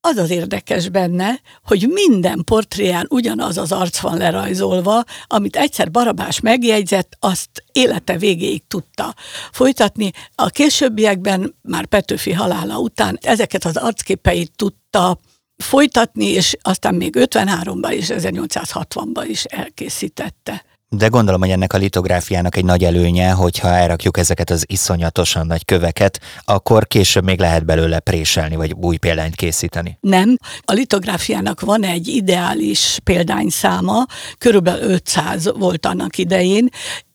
az 0.00 0.16
az 0.16 0.30
érdekes 0.30 0.88
benne, 0.88 1.40
hogy 1.64 1.88
minden 1.88 2.44
portréján 2.44 3.06
ugyanaz 3.08 3.58
az 3.58 3.72
arc 3.72 3.98
van 3.98 4.16
lerajzolva, 4.16 5.04
amit 5.26 5.56
egyszer 5.56 5.90
Barabás 5.90 6.40
megjegyzett, 6.40 7.16
azt 7.18 7.64
élete 7.72 8.18
végéig 8.18 8.66
tudta 8.66 9.14
folytatni. 9.52 10.10
A 10.34 10.46
későbbiekben, 10.48 11.54
már 11.62 11.86
Petőfi 11.86 12.32
halála 12.32 12.78
után 12.78 13.18
ezeket 13.22 13.64
az 13.64 13.76
arcképeit 13.76 14.52
tudta 14.56 15.18
folytatni, 15.56 16.26
és 16.26 16.56
aztán 16.62 16.94
még 16.94 17.14
53-ban 17.18 17.90
és 17.90 18.06
1860-ban 18.10 19.24
is 19.28 19.44
elkészítette. 19.44 20.64
De 20.96 21.06
gondolom, 21.06 21.40
hogy 21.40 21.50
ennek 21.50 21.72
a 21.72 21.78
litográfiának 21.78 22.56
egy 22.56 22.64
nagy 22.64 22.84
előnye, 22.84 23.30
hogyha 23.30 23.68
elrakjuk 23.68 24.18
ezeket 24.18 24.50
az 24.50 24.64
iszonyatosan 24.66 25.46
nagy 25.46 25.64
köveket, 25.64 26.20
akkor 26.44 26.86
később 26.86 27.24
még 27.24 27.38
lehet 27.38 27.64
belőle 27.64 28.00
préselni, 28.00 28.56
vagy 28.56 28.72
új 28.72 28.96
példányt 28.96 29.34
készíteni. 29.34 29.98
Nem. 30.00 30.36
A 30.64 30.72
litográfiának 30.72 31.60
van 31.60 31.84
egy 31.84 32.08
ideális 32.08 32.98
példányszáma, 33.04 34.06
körülbelül 34.38 34.90
500 34.90 35.50
volt 35.58 35.86
annak 35.86 36.18
idején, 36.18 36.68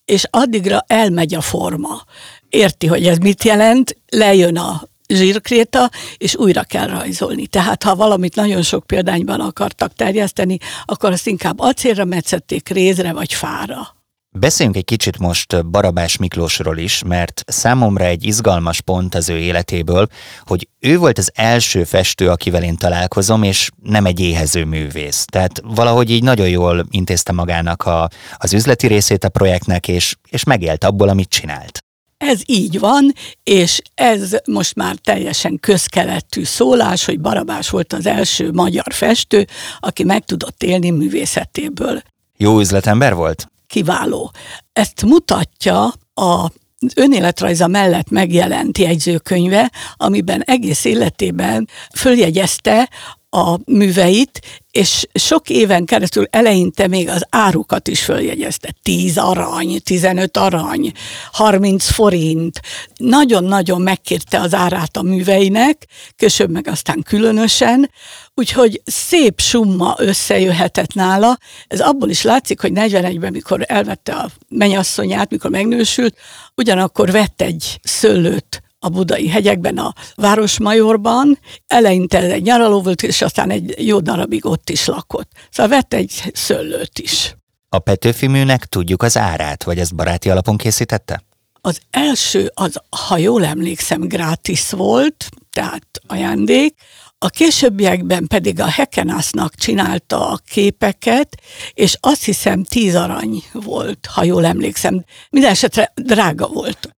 és 0.06 0.24
addigra 0.30 0.84
elmegy 0.88 1.36
a 1.36 1.42
forma. 1.42 2.04
Érti, 2.50 2.88
hogy 2.88 3.08
ez 3.08 3.18
mit 3.18 3.44
jelent, 3.44 3.98
lejön 4.08 4.58
a 4.58 4.82
zsírkréta, 5.08 5.90
és 6.18 6.36
újra 6.36 6.64
kell 6.64 6.88
rajzolni. 6.88 7.48
Tehát 7.48 7.84
ha 7.84 7.96
valamit 7.96 8.36
nagyon 8.36 8.62
sok 8.62 8.86
példányban 8.86 9.40
akartak 9.40 9.94
terjeszteni, 9.94 10.58
akkor 10.86 11.12
azt 11.12 11.28
inkább 11.28 11.60
acélra 11.60 12.06
metszették, 12.06 12.70
rézre 12.70 13.14
vagy 13.14 13.34
fára. 13.34 13.96
Beszéljünk 14.38 14.78
egy 14.78 14.86
kicsit 14.86 15.18
most 15.18 15.66
Barabás 15.66 16.18
Miklósról 16.18 16.78
is, 16.78 17.04
mert 17.04 17.44
számomra 17.48 18.04
egy 18.04 18.26
izgalmas 18.26 18.82
pont 18.82 19.16
az 19.16 19.30
ő 19.30 19.38
életéből, 19.38 20.08
hogy 20.42 20.68
ő 20.80 20.98
volt 20.98 21.18
az 21.18 21.32
első 21.34 21.84
festő, 21.84 22.30
akivel 22.30 22.64
én 22.64 22.76
találkozom, 22.76 23.44
és 23.44 23.70
nem 23.84 24.06
egy 24.06 24.20
éhező 24.20 24.66
művész. 24.66 25.26
Tehát 25.26 25.62
valahogy 25.64 26.10
így 26.10 26.24
nagyon 26.24 26.50
jól 26.50 26.86
intézte 26.90 27.32
magának 27.32 27.84
a, 27.86 28.10
az 28.38 28.54
üzleti 28.54 28.88
részét 28.88 29.24
a 29.24 29.30
projektnek, 29.30 29.88
és, 29.88 30.16
és 30.30 30.44
megélt 30.44 30.84
abból, 30.84 31.10
amit 31.10 31.30
csinált. 31.30 31.85
Ez 32.18 32.42
így 32.46 32.80
van, 32.80 33.14
és 33.44 33.82
ez 33.94 34.38
most 34.46 34.76
már 34.76 34.96
teljesen 34.96 35.60
közkeletű 35.60 36.44
szólás, 36.44 37.06
hogy 37.06 37.20
Barabás 37.20 37.70
volt 37.70 37.94
az 37.94 38.06
első 38.06 38.52
magyar 38.52 38.94
festő, 38.94 39.48
aki 39.80 40.04
meg 40.04 40.26
tudott 40.26 40.64
élni 40.64 40.90
művészetéből. 40.90 42.02
Jó 42.38 42.60
üzletember 42.60 43.14
volt? 43.14 43.48
Kiváló. 43.68 44.32
Ezt 44.74 45.02
mutatja 45.02 45.94
a 46.14 46.52
önéletrajza 46.96 47.68
mellett 47.68 48.10
megjelent 48.10 48.78
jegyzőkönyve, 48.78 49.72
amiben 49.96 50.42
egész 50.42 50.86
életében 50.86 51.68
följegyezte 51.96 52.90
a 53.36 53.60
műveit, 53.66 54.40
és 54.72 55.08
sok 55.14 55.50
éven 55.50 55.86
keresztül 55.86 56.26
eleinte 56.30 56.88
még 56.88 57.10
az 57.10 57.26
árukat 57.30 57.88
is 57.88 58.04
följegyezte. 58.04 58.74
10 58.82 59.18
arany, 59.18 59.82
15 59.84 60.38
arany, 60.38 60.92
30 61.32 61.90
forint. 61.90 62.62
Nagyon-nagyon 62.98 63.82
megkérte 63.82 64.40
az 64.40 64.54
árát 64.54 64.98
a 64.98 65.02
műveinek, 65.02 65.86
később 66.16 66.50
meg 66.50 66.68
aztán 66.68 67.02
különösen, 67.02 67.90
úgyhogy 68.34 68.82
szép 68.86 69.40
summa 69.40 69.96
összejöhetett 69.98 70.94
nála. 70.94 71.38
Ez 71.68 71.80
abból 71.80 72.10
is 72.10 72.22
látszik, 72.22 72.62
hogy 72.62 72.72
41-ben, 72.76 73.32
mikor 73.32 73.64
elvette 73.68 74.14
a 74.14 74.30
menyasszonyát, 74.50 75.30
mikor 75.30 75.50
megnősült, 75.50 76.18
ugyanakkor 76.56 77.12
vett 77.12 77.42
egy 77.42 77.80
szőlőt 77.84 78.65
a 78.86 78.90
budai 78.90 79.28
hegyekben, 79.28 79.78
a 79.78 79.94
Városmajorban. 80.16 81.40
Eleinte 81.68 82.20
egy 82.20 82.44
nyaraló 82.44 82.82
volt, 82.82 83.04
és 83.04 83.22
aztán 83.22 83.50
egy 83.50 83.86
jó 83.88 84.00
darabig 84.00 84.46
ott 84.46 84.70
is 84.70 84.86
lakott. 84.86 85.32
Szóval 85.50 85.72
vett 85.78 85.94
egy 85.94 86.32
szőlőt 86.34 87.00
is. 87.00 87.36
A 87.70 87.80
Petőfi 87.80 88.28
műnek 88.28 88.66
tudjuk 88.66 89.04
az 89.04 89.18
árát, 89.18 89.64
vagy 89.64 89.80
ezt 89.80 89.96
baráti 89.96 90.30
alapon 90.30 90.58
készítette? 90.58 91.24
Az 91.62 91.80
első, 91.90 92.52
az, 92.54 92.82
ha 93.08 93.18
jól 93.18 93.46
emlékszem, 93.46 94.02
gratis 94.02 94.70
volt, 94.70 95.30
tehát 95.52 95.88
ajándék, 96.08 96.76
a 97.18 97.30
későbbiekben 97.30 98.28
pedig 98.28 98.60
a 98.60 98.66
Hekenásznak 98.66 99.56
csinálta 99.56 100.30
a 100.30 100.40
képeket, 100.50 101.42
és 101.74 101.98
azt 102.00 102.24
hiszem 102.24 102.64
tíz 102.64 102.96
arany 102.96 103.44
volt, 103.52 104.06
ha 104.06 104.24
jól 104.24 104.46
emlékszem. 104.46 105.04
Mindenesetre 105.30 105.92
drága 105.96 106.48
volt. 106.48 106.96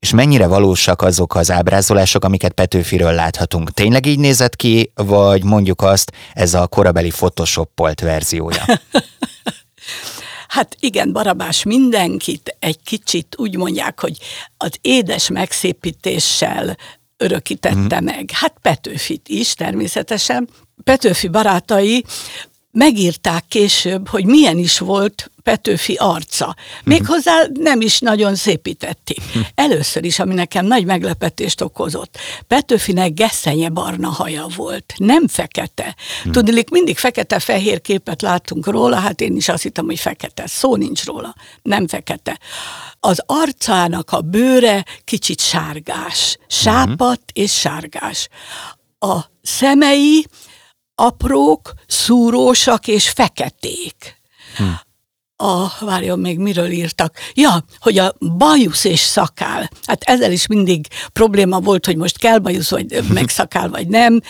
És 0.00 0.10
mennyire 0.10 0.46
valósak 0.46 1.02
azok 1.02 1.34
az 1.34 1.50
ábrázolások, 1.50 2.24
amiket 2.24 2.52
Petőfiről 2.52 3.12
láthatunk? 3.12 3.70
Tényleg 3.70 4.06
így 4.06 4.18
nézett 4.18 4.56
ki, 4.56 4.92
vagy 4.94 5.44
mondjuk 5.44 5.82
azt, 5.82 6.12
ez 6.34 6.54
a 6.54 6.66
korabeli 6.66 7.10
photoshoppolt 7.10 8.00
verziója? 8.00 8.64
Hát 10.48 10.76
igen, 10.80 11.12
Barabás 11.12 11.62
mindenkit 11.62 12.56
egy 12.58 12.82
kicsit 12.84 13.34
úgy 13.38 13.56
mondják, 13.56 14.00
hogy 14.00 14.18
az 14.56 14.70
édes 14.80 15.28
megszépítéssel 15.28 16.76
örökítette 17.16 18.00
mm. 18.00 18.04
meg. 18.04 18.30
Hát 18.32 18.54
Petőfit 18.62 19.28
is 19.28 19.54
természetesen. 19.54 20.48
Petőfi 20.84 21.28
barátai 21.28 22.04
megírták 22.70 23.44
később, 23.48 24.08
hogy 24.08 24.24
milyen 24.24 24.58
is 24.58 24.78
volt 24.78 25.29
Petőfi 25.50 25.94
arca. 25.94 26.56
Méghozzá 26.84 27.32
nem 27.54 27.80
is 27.80 27.98
nagyon 27.98 28.34
szépítették. 28.34 29.20
Először 29.54 30.04
is, 30.04 30.18
ami 30.18 30.34
nekem 30.34 30.66
nagy 30.66 30.84
meglepetést 30.84 31.60
okozott, 31.60 32.18
Petőfinek 32.46 33.14
geszenye 33.14 33.68
barna 33.68 34.08
haja 34.08 34.46
volt, 34.56 34.94
nem 34.96 35.28
fekete. 35.28 35.96
Tudnilik, 36.30 36.70
mindig 36.70 36.98
fekete-fehér 36.98 37.80
képet 37.80 38.22
látunk 38.22 38.66
róla, 38.66 38.96
hát 38.96 39.20
én 39.20 39.36
is 39.36 39.48
azt 39.48 39.62
hittem, 39.62 39.84
hogy 39.84 39.98
fekete. 39.98 40.46
Szó 40.46 40.76
nincs 40.76 41.04
róla, 41.04 41.34
nem 41.62 41.88
fekete. 41.88 42.38
Az 43.00 43.22
arcának 43.26 44.10
a 44.10 44.20
bőre 44.20 44.84
kicsit 45.04 45.40
sárgás, 45.40 46.36
sápat 46.46 47.20
és 47.32 47.52
sárgás. 47.58 48.28
A 48.98 49.18
szemei 49.42 50.26
aprók, 50.94 51.72
szúrósak 51.86 52.86
és 52.86 53.08
feketék. 53.08 54.20
Hm. 54.56 54.64
A, 55.42 55.72
várjon 55.80 56.18
még, 56.18 56.38
miről 56.38 56.70
írtak? 56.70 57.16
Ja, 57.34 57.64
hogy 57.78 57.98
a 57.98 58.14
bajusz 58.36 58.84
és 58.84 59.00
szakál. 59.00 59.70
Hát 59.86 60.02
ezzel 60.02 60.32
is 60.32 60.46
mindig 60.46 60.86
probléma 61.12 61.60
volt, 61.60 61.86
hogy 61.86 61.96
most 61.96 62.18
kell 62.18 62.38
bajusz, 62.38 62.70
vagy 62.70 63.00
meg 63.14 63.28
szakál, 63.28 63.68
vagy 63.68 63.88
nem. 63.88 64.20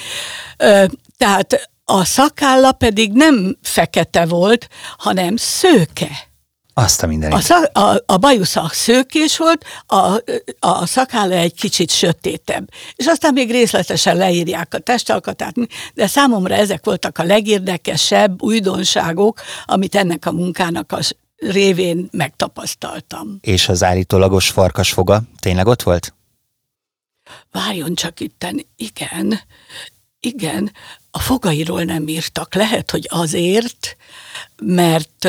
Tehát 1.17 1.71
a 1.85 2.05
szakálla 2.05 2.73
pedig 2.73 3.13
nem 3.13 3.59
fekete 3.63 4.27
volt, 4.27 4.69
hanem 4.99 5.37
szőke. 5.37 6.30
Azt 6.75 7.03
a 7.03 7.07
mindenit. 7.07 7.37
A, 7.37 7.41
szak, 7.41 7.77
a, 7.77 8.03
a 8.07 8.17
bajusza 8.17 8.71
szőkés 8.73 9.37
volt, 9.37 9.65
a, 9.87 10.23
a 10.59 10.87
szakála 10.87 11.35
egy 11.35 11.55
kicsit 11.55 11.91
sötétebb. 11.91 12.69
És 12.97 13.07
aztán 13.07 13.33
még 13.33 13.51
részletesen 13.51 14.17
leírják 14.17 14.75
a 14.75 14.79
testalkatát, 14.79 15.55
de 15.95 16.07
számomra 16.07 16.55
ezek 16.55 16.85
voltak 16.85 17.19
a 17.19 17.25
legérdekesebb 17.25 18.43
újdonságok, 18.43 19.41
amit 19.65 19.95
ennek 19.95 20.27
a 20.27 20.33
munkának 20.33 20.93
a 20.93 20.99
révén 21.37 22.09
megtapasztaltam. 22.13 23.39
És 23.41 23.69
az 23.69 23.83
állítólagos 23.83 24.51
farkas 24.51 24.93
foga 24.93 25.23
tényleg 25.41 25.67
ott 25.67 25.83
volt? 25.83 26.15
Várjon 27.51 27.95
csak 27.95 28.21
itten, 28.21 28.67
igen, 28.77 29.41
igen, 30.21 30.73
a 31.11 31.19
fogairól 31.19 31.83
nem 31.83 32.09
írtak. 32.09 32.55
Lehet, 32.55 32.91
hogy 32.91 33.07
azért, 33.11 33.97
mert 34.63 35.29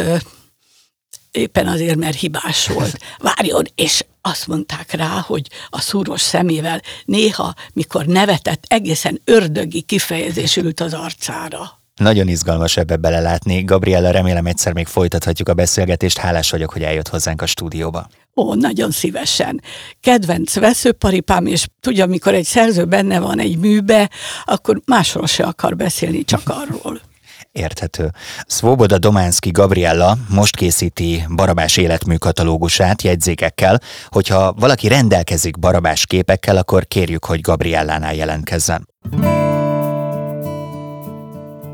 éppen 1.32 1.68
azért, 1.68 1.96
mert 1.96 2.20
hibás 2.20 2.68
volt. 2.68 2.98
Várjon, 3.36 3.64
és 3.76 4.06
azt 4.22 4.48
mondták 4.48 4.92
rá, 4.92 5.08
hogy 5.08 5.48
a 5.70 5.82
szúros 5.82 6.22
szemével 6.22 6.82
néha, 7.06 7.54
mikor 7.74 8.06
nevetett, 8.06 8.64
egészen 8.68 9.22
ördögi 9.26 9.82
kifejezés 9.82 10.58
ült 10.58 10.80
az 10.80 10.94
arcára. 10.94 11.80
Nagyon 11.96 12.28
izgalmas 12.28 12.78
ebbe 12.78 12.96
belelátni. 12.96 13.64
Gabriella, 13.64 14.12
remélem 14.12 14.46
egyszer 14.46 14.74
még 14.74 14.88
folytathatjuk 14.88 15.50
a 15.50 15.54
beszélgetést. 15.54 16.18
Hálás 16.18 16.52
vagyok, 16.52 16.72
hogy 16.72 16.84
eljött 16.84 17.08
hozzánk 17.08 17.42
a 17.42 17.46
stúdióba. 17.46 18.08
Ó, 18.36 18.54
nagyon 18.54 18.92
szívesen. 18.92 19.62
Kedvenc 20.00 20.54
veszőparipám, 20.54 21.46
és 21.46 21.68
tudja, 21.80 22.04
amikor 22.04 22.34
egy 22.34 22.46
szerző 22.46 22.86
benne 22.86 23.20
van 23.20 23.40
egy 23.40 23.58
műbe, 23.58 24.10
akkor 24.46 24.82
másról 24.86 25.28
se 25.28 25.44
akar 25.44 25.76
beszélni, 25.76 26.24
csak 26.24 26.42
arról. 26.62 27.02
Érthető. 27.52 28.12
Svoboda 28.48 28.98
Dománszki 28.98 29.52
Gabriella 29.52 30.18
most 30.30 30.56
készíti 30.56 31.24
Barabás 31.36 31.78
életmű 31.78 32.16
katalógusát 32.16 33.02
jegyzékekkel, 33.02 33.80
hogyha 34.08 34.54
valaki 34.54 34.88
rendelkezik 34.88 35.60
Barabás 35.60 36.06
képekkel, 36.06 36.58
akkor 36.58 36.86
kérjük, 36.88 37.26
hogy 37.26 37.42
Gabriellánál 37.42 38.14
jelentkezzen. 38.14 38.90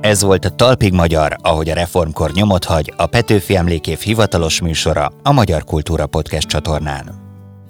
Ez 0.01 0.21
volt 0.21 0.45
a 0.45 0.49
Talpig 0.49 0.93
Magyar, 0.93 1.35
ahogy 1.41 1.69
a 1.69 1.73
reformkor 1.73 2.31
nyomot 2.31 2.63
hagy, 2.63 2.93
a 2.97 3.05
Petőfi 3.05 3.55
Emlékév 3.55 3.99
hivatalos 3.99 4.61
műsora 4.61 5.11
a 5.23 5.31
Magyar 5.31 5.63
Kultúra 5.63 6.05
Podcast 6.05 6.47
csatornán 6.47 7.26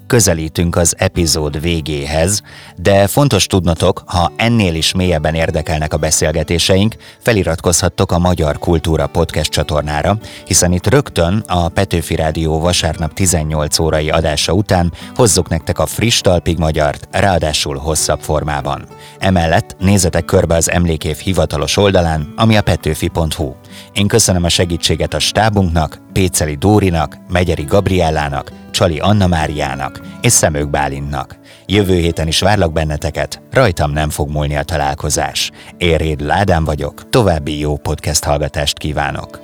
közelítünk 0.08 0.76
az 0.76 0.94
epizód 0.98 1.60
végéhez, 1.60 2.42
de 2.76 3.06
fontos 3.06 3.46
tudnotok, 3.46 4.02
ha 4.06 4.32
ennél 4.36 4.74
is 4.74 4.92
mélyebben 4.92 5.34
érdekelnek 5.34 5.92
a 5.92 5.96
beszélgetéseink, 5.96 6.94
feliratkozhattok 7.18 8.12
a 8.12 8.18
Magyar 8.18 8.58
Kultúra 8.58 9.06
Podcast 9.06 9.50
csatornára, 9.50 10.18
hiszen 10.46 10.72
itt 10.72 10.86
rögtön 10.86 11.44
a 11.46 11.68
Petőfi 11.68 12.14
Rádió 12.14 12.60
vasárnap 12.60 13.12
18 13.12 13.78
órai 13.78 14.10
adása 14.10 14.52
után 14.52 14.92
hozzuk 15.14 15.48
nektek 15.48 15.78
a 15.78 15.86
friss 15.86 16.20
talpig 16.20 16.58
magyart, 16.58 17.08
ráadásul 17.10 17.76
hosszabb 17.76 18.20
formában. 18.20 18.86
Emellett 19.18 19.76
nézzetek 19.78 20.24
körbe 20.24 20.54
az 20.54 20.70
emlékév 20.70 21.16
hivatalos 21.16 21.76
oldalán, 21.76 22.32
ami 22.36 22.56
a 22.56 22.62
petőfi.hu. 22.62 23.54
Én 23.92 24.06
köszönöm 24.06 24.44
a 24.44 24.48
segítséget 24.48 25.14
a 25.14 25.18
stábunknak, 25.18 26.00
Péceli 26.12 26.54
Dórinak, 26.54 27.16
Megyeri 27.28 27.64
Gabriellának, 27.64 28.52
Csali 28.70 28.98
Anna 28.98 29.26
Máriának 29.26 30.00
és 30.20 30.32
Szemők 30.32 30.70
Bálintnak. 30.70 31.38
Jövő 31.66 31.94
héten 31.94 32.26
is 32.26 32.40
várlak 32.40 32.72
benneteket, 32.72 33.40
rajtam 33.50 33.90
nem 33.90 34.10
fog 34.10 34.30
múlni 34.30 34.56
a 34.56 34.62
találkozás. 34.62 35.50
Éréd 35.76 36.20
Ládán 36.20 36.64
vagyok, 36.64 37.08
további 37.08 37.58
jó 37.58 37.76
podcast 37.76 38.24
hallgatást 38.24 38.78
kívánok. 38.78 39.40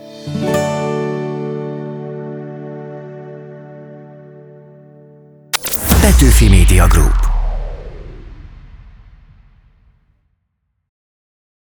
Petőfi 6.01 6.49
Media 6.49 6.87
Group 6.87 7.34